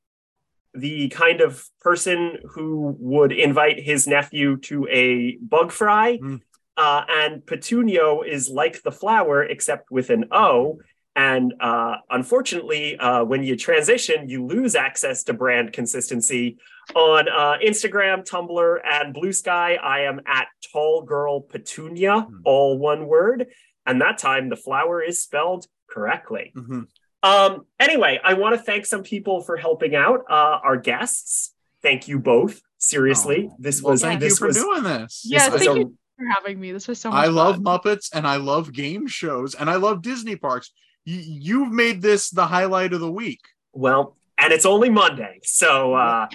[0.72, 6.16] the kind of person who would invite his nephew to a bug fry.
[6.16, 6.40] Mm.
[6.74, 10.78] Uh, and Petunio is like the flower, except with an O.
[11.14, 16.56] And uh, unfortunately, uh, when you transition, you lose access to brand consistency.
[16.94, 22.36] On uh, Instagram, Tumblr, and Blue Sky, I am at Tall Girl Petunia, Hmm.
[22.44, 23.46] all one word.
[23.86, 26.52] And that time, the flower is spelled correctly.
[26.56, 26.86] Mhm.
[27.22, 30.24] Um, anyway, I want to thank some people for helping out.
[30.28, 32.60] Uh, our guests, thank you both.
[32.78, 35.22] Seriously, Oh, this Well, was thank this you for was doing this.
[35.28, 36.72] Yeah, was thank a- you for having me.
[36.72, 37.64] This was so much I love fun.
[37.64, 40.72] Muppets and I love game shows and I love Disney parks.
[41.06, 43.40] Y- you've made this the highlight of the week.
[43.72, 46.26] Well, and it's only Monday, so uh,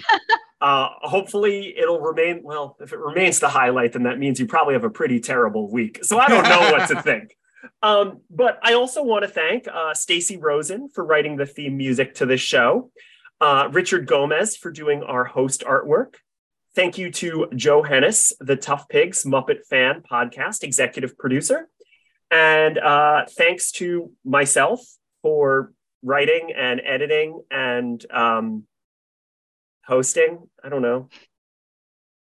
[0.60, 2.40] uh, hopefully it'll remain.
[2.42, 5.70] Well, if it remains the highlight, then that means you probably have a pretty terrible
[5.70, 6.04] week.
[6.04, 7.36] So I don't know what to think.
[7.82, 12.14] Um, but I also want to thank uh, Stacy Rosen for writing the theme music
[12.16, 12.90] to this show,
[13.40, 16.14] uh, Richard Gomez for doing our host artwork.
[16.74, 21.68] Thank you to Joe Hennes, the ToughPigs Muppet Fan Podcast executive producer.
[22.30, 24.80] And uh, thanks to myself
[25.22, 28.64] for writing and editing and um,
[29.84, 30.48] hosting.
[30.62, 31.08] I don't know.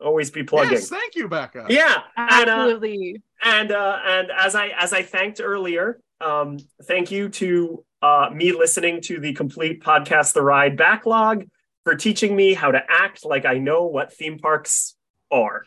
[0.01, 0.73] Always be plugging.
[0.73, 1.65] Yes, thank you, Becca.
[1.69, 3.21] Yeah, and uh, Absolutely.
[3.43, 8.53] and uh, and as I as I thanked earlier, um, thank you to uh, me
[8.53, 11.45] listening to the complete podcast, The Ride backlog,
[11.83, 14.95] for teaching me how to act like I know what theme parks
[15.31, 15.65] are.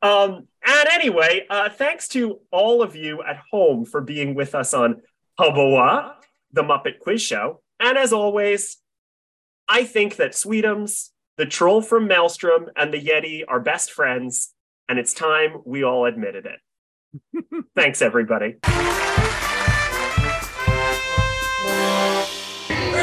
[0.00, 4.72] Um, and anyway, uh, thanks to all of you at home for being with us
[4.72, 5.02] on
[5.38, 6.14] Hubba-Wha,
[6.52, 7.62] the Muppet Quiz Show.
[7.80, 8.78] And as always,
[9.68, 14.54] I think that Sweetums, the troll from Maelstrom, and the Yeti are best friends,
[14.88, 16.60] and it's time we all admitted it.
[17.76, 18.56] Thanks, everybody.
[18.64, 18.72] Hey,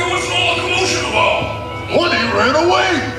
[0.10, 1.88] what's all the commotion about?
[1.98, 3.15] Woody ran away.